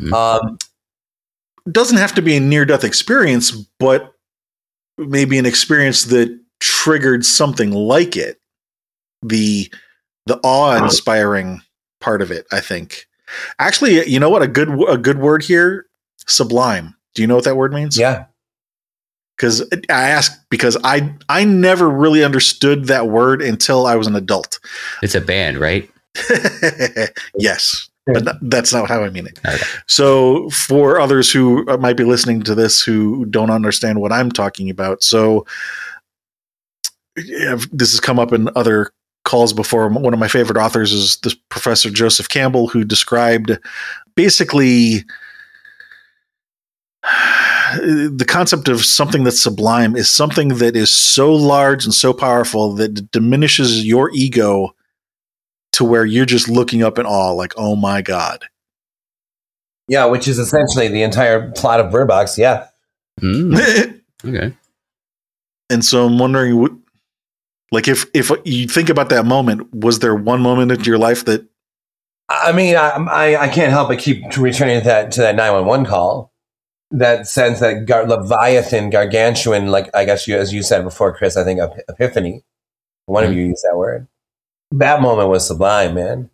[0.00, 0.12] Mhm.
[0.12, 0.58] Um,
[1.70, 4.12] doesn't have to be a near death experience, but
[4.96, 8.40] maybe an experience that triggered something like it.
[9.22, 9.72] The
[10.26, 11.62] the awe inspiring
[12.00, 13.06] part of it, I think.
[13.58, 14.42] Actually, you know what?
[14.42, 15.86] A good a good word here,
[16.26, 16.94] sublime.
[17.14, 17.98] Do you know what that word means?
[17.98, 18.26] Yeah.
[19.36, 24.16] Because I ask because I I never really understood that word until I was an
[24.16, 24.58] adult.
[25.02, 25.88] It's a band, right?
[27.38, 29.38] yes, but th- that's not how I mean it.
[29.46, 29.62] Okay.
[29.86, 34.30] So, for others who uh, might be listening to this who don't understand what I'm
[34.30, 35.46] talking about, so
[37.14, 38.90] this has come up in other
[39.28, 39.88] calls before.
[39.88, 43.56] One of my favorite authors is this Professor Joseph Campbell, who described
[44.16, 45.04] basically
[47.04, 52.72] the concept of something that's sublime is something that is so large and so powerful
[52.74, 54.74] that it diminishes your ego
[55.72, 58.44] to where you're just looking up in awe, like, oh my God.
[59.86, 62.38] Yeah, which is essentially the entire plot of Bird Box.
[62.38, 62.66] Yeah.
[63.20, 64.54] Mm, okay.
[65.68, 66.72] and so I'm wondering, what-
[67.70, 71.24] like, if if you think about that moment, was there one moment in your life
[71.26, 71.46] that
[72.28, 75.52] I mean, I, I, I can't help but keep returning to that to that nine
[75.52, 76.32] one one call.
[76.90, 81.36] That sense that gar- Leviathan, gargantuan, like I guess you as you said before, Chris.
[81.36, 82.44] I think ep- epiphany.
[83.06, 83.38] One of mm-hmm.
[83.38, 84.06] you used that word.
[84.70, 86.30] That moment was sublime, man.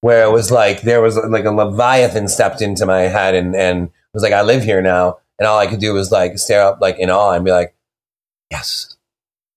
[0.00, 3.90] Where it was like there was like a Leviathan stepped into my head and and
[4.14, 6.80] was like, I live here now, and all I could do was like stare up
[6.80, 7.74] like in awe and be like,
[8.50, 8.96] yes.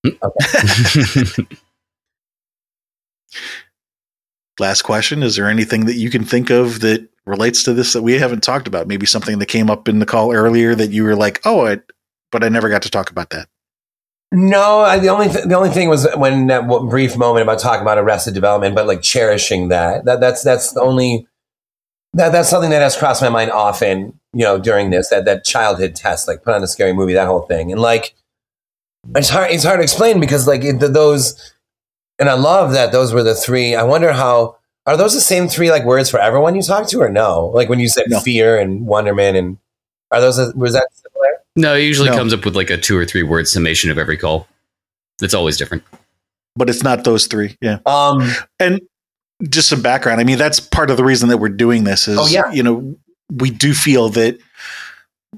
[4.59, 5.23] last question?
[5.23, 8.43] Is there anything that you can think of that relates to this that we haven't
[8.43, 8.87] talked about?
[8.87, 11.79] Maybe something that came up in the call earlier that you were like, oh, I,
[12.31, 13.47] but I never got to talk about that.
[14.31, 17.81] No, I, the only th- the only thing was when that brief moment about talking
[17.81, 20.05] about Arrested Development, but like cherishing that.
[20.05, 21.27] That that's that's the only
[22.13, 24.17] that that's something that has crossed my mind often.
[24.31, 27.27] You know, during this that that childhood test, like put on a scary movie, that
[27.27, 28.15] whole thing, and like
[29.15, 31.53] it's hard it's hard to explain because like it, those,
[32.19, 33.75] and I love that those were the three.
[33.75, 36.99] I wonder how are those the same three like words for everyone you talk to,
[37.01, 37.47] or no?
[37.47, 38.19] Like when you said No.
[38.19, 39.57] fear and wonderment, and
[40.11, 41.27] are those was that similar?
[41.55, 42.17] no, it usually No.
[42.17, 44.47] comes up with like a two or three word summation of every call.
[45.21, 45.83] It's always different.
[46.55, 47.57] But it's not those three.
[47.61, 47.79] Yeah.
[47.85, 48.81] Um, And
[49.49, 50.19] just some background.
[50.19, 52.51] I mean, that's part of the reason that we're doing this is, Oh, yeah.
[52.51, 52.95] you know,
[53.31, 54.37] we do feel that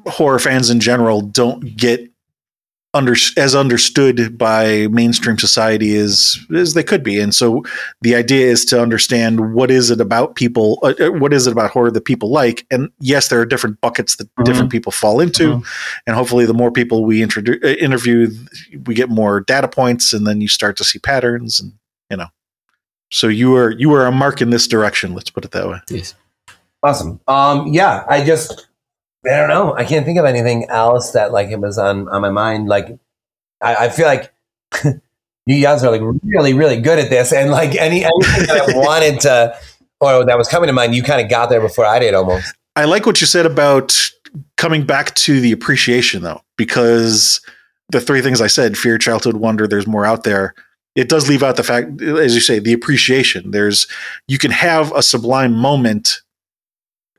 [0.08, 2.10] horror fans in general don't get
[2.96, 7.20] under as understood by mainstream society as as they could be.
[7.20, 7.64] And so
[8.02, 11.52] the idea is to understand what is it about people, uh, uh, what is it
[11.52, 12.66] about horror that people like?
[12.70, 14.46] And yes, there are different buckets that Mhm.
[14.46, 15.64] different people fall into.
[16.06, 18.30] And hopefully, the more people we introduce, uh, interview,
[18.86, 21.74] we get more data points, and then you start to see patterns, and
[22.12, 22.28] you know.
[23.12, 25.14] So you are you are a mark in this direction.
[25.16, 25.80] Let's put it that way.
[25.90, 26.14] Yes.
[26.84, 27.20] Awesome.
[27.28, 28.68] Um, yeah, I just
[29.26, 29.74] I don't know.
[29.76, 32.68] I can't think of anything else that like it was on on my mind.
[32.68, 32.98] Like
[33.62, 34.34] I, I feel like
[35.46, 38.78] you guys are like really really good at this, and like any anything that I
[38.78, 39.58] wanted to
[40.02, 42.54] or that was coming to mind, you kind of got there before I did almost.
[42.76, 44.12] I like what you said about
[44.58, 47.42] coming back to the appreciation, though, because
[47.90, 50.56] the three things I said fear, childhood, wonder, there's more out there.
[50.96, 53.52] It does leave out the fact, as you say, the appreciation.
[53.52, 53.88] There's,
[54.28, 56.22] you can have a sublime moment,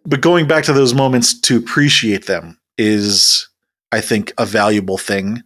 [0.05, 3.48] but going back to those moments to appreciate them is,
[3.93, 5.43] I think, a valuable thing.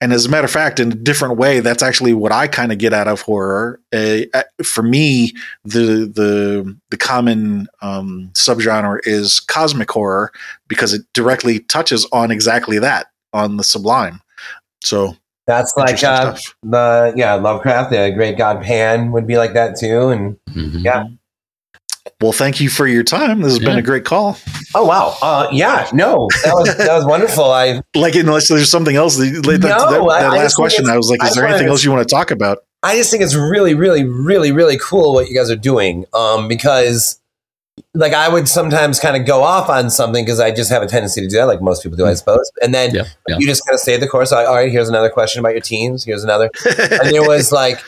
[0.00, 2.72] And as a matter of fact, in a different way, that's actually what I kind
[2.72, 3.80] of get out of horror.
[3.94, 5.32] Uh, uh, for me,
[5.64, 10.30] the the the common um, subgenre is cosmic horror
[10.68, 14.20] because it directly touches on exactly that, on the sublime.
[14.82, 15.16] So
[15.46, 20.10] That's like uh, the yeah Lovecraft, the Great God Pan would be like that too,
[20.10, 20.84] and Mhm.
[20.84, 21.04] Yeah.
[22.20, 23.42] Well, thank you for your time.
[23.42, 24.38] This has been a great call.
[24.74, 27.44] oh wow, uh, yeah, no, that was that was wonderful.
[27.44, 30.62] I Like, unless there's something else, that, that, No, that, that I last just think
[30.62, 32.58] question, I was like, is just there anything else you want to talk about?
[32.82, 36.04] I just think it's really, really, really, really cool what you guys are doing.
[36.12, 37.20] Um, because
[37.94, 40.86] like I would sometimes kind of go off on something because I just have a
[40.86, 42.50] tendency to do that, like most people do, I suppose.
[42.62, 43.38] And then Yeah, yeah.
[43.38, 44.32] you just kind of stay the course.
[44.32, 46.04] Like, all right, here's another question about your teams.
[46.04, 46.50] Here's another.
[46.78, 47.80] And there was like,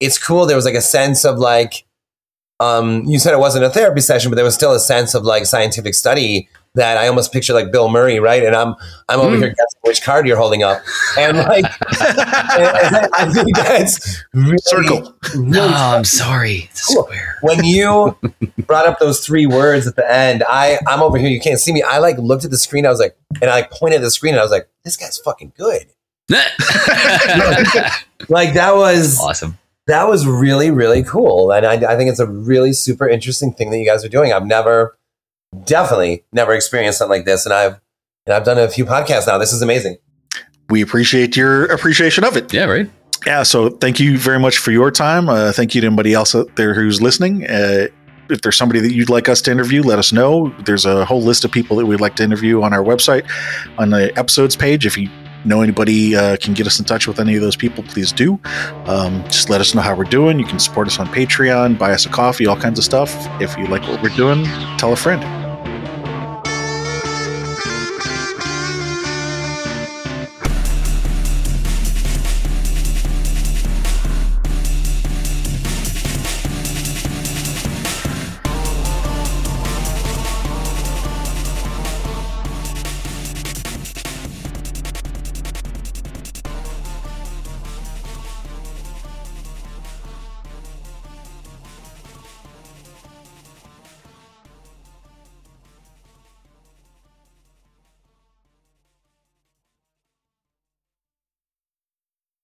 [0.00, 0.46] it's cool.
[0.46, 1.84] There was like a sense of like,
[2.64, 5.24] um, you said it wasn't a therapy session, but there was still a sense of
[5.24, 8.42] like scientific study that I almost picture like Bill Murray, right?
[8.44, 8.74] And I'm
[9.08, 9.42] I'm over Mm.
[9.42, 10.82] here guessing which card you're holding up,
[11.18, 11.76] and like and
[13.14, 15.14] I think that's really, Circle.
[15.34, 16.68] really No, I'm sorry.
[16.88, 17.04] Cool.
[17.04, 17.38] square.
[17.42, 18.16] when you
[18.66, 21.28] brought up those three words at the end, I I'm over here.
[21.28, 21.82] You can't see me.
[21.82, 22.86] I like looked at the screen.
[22.86, 24.34] I was like, and I like pointed at the screen.
[24.34, 25.86] and I was like, this guy's fucking good.
[28.28, 29.58] Like that was awesome.
[29.86, 33.70] That was really really cool, and I, I think it's a really super interesting thing
[33.70, 34.32] that you guys are doing.
[34.32, 34.96] I've never,
[35.64, 37.80] definitely never experienced something like this, and I've
[38.26, 39.38] and I've done a few podcasts now.
[39.38, 39.98] This is amazing.
[40.70, 42.52] we appreciate your appreciation of it.
[42.52, 42.90] Yeah, right.
[43.26, 45.28] Yeah, so thank you very much for your time.
[45.28, 47.46] Uh, thank you to anybody else out there who's listening.
[47.46, 47.86] Uh,
[48.30, 50.48] if there's somebody that you'd like us to interview, let us know.
[50.64, 53.28] There's a whole list of people that we'd like to interview on our website
[53.78, 54.86] on the episodes page.
[54.86, 55.10] If you
[55.44, 58.38] know anybody uh, can get us in touch with any of those people, please do.
[58.86, 60.38] Um, just let us know how we're doing.
[60.38, 63.14] You can support us on Patreon, buy us a coffee, all kinds of stuff.
[63.40, 64.44] If you like what we're doing,
[64.78, 65.43] tell a friend.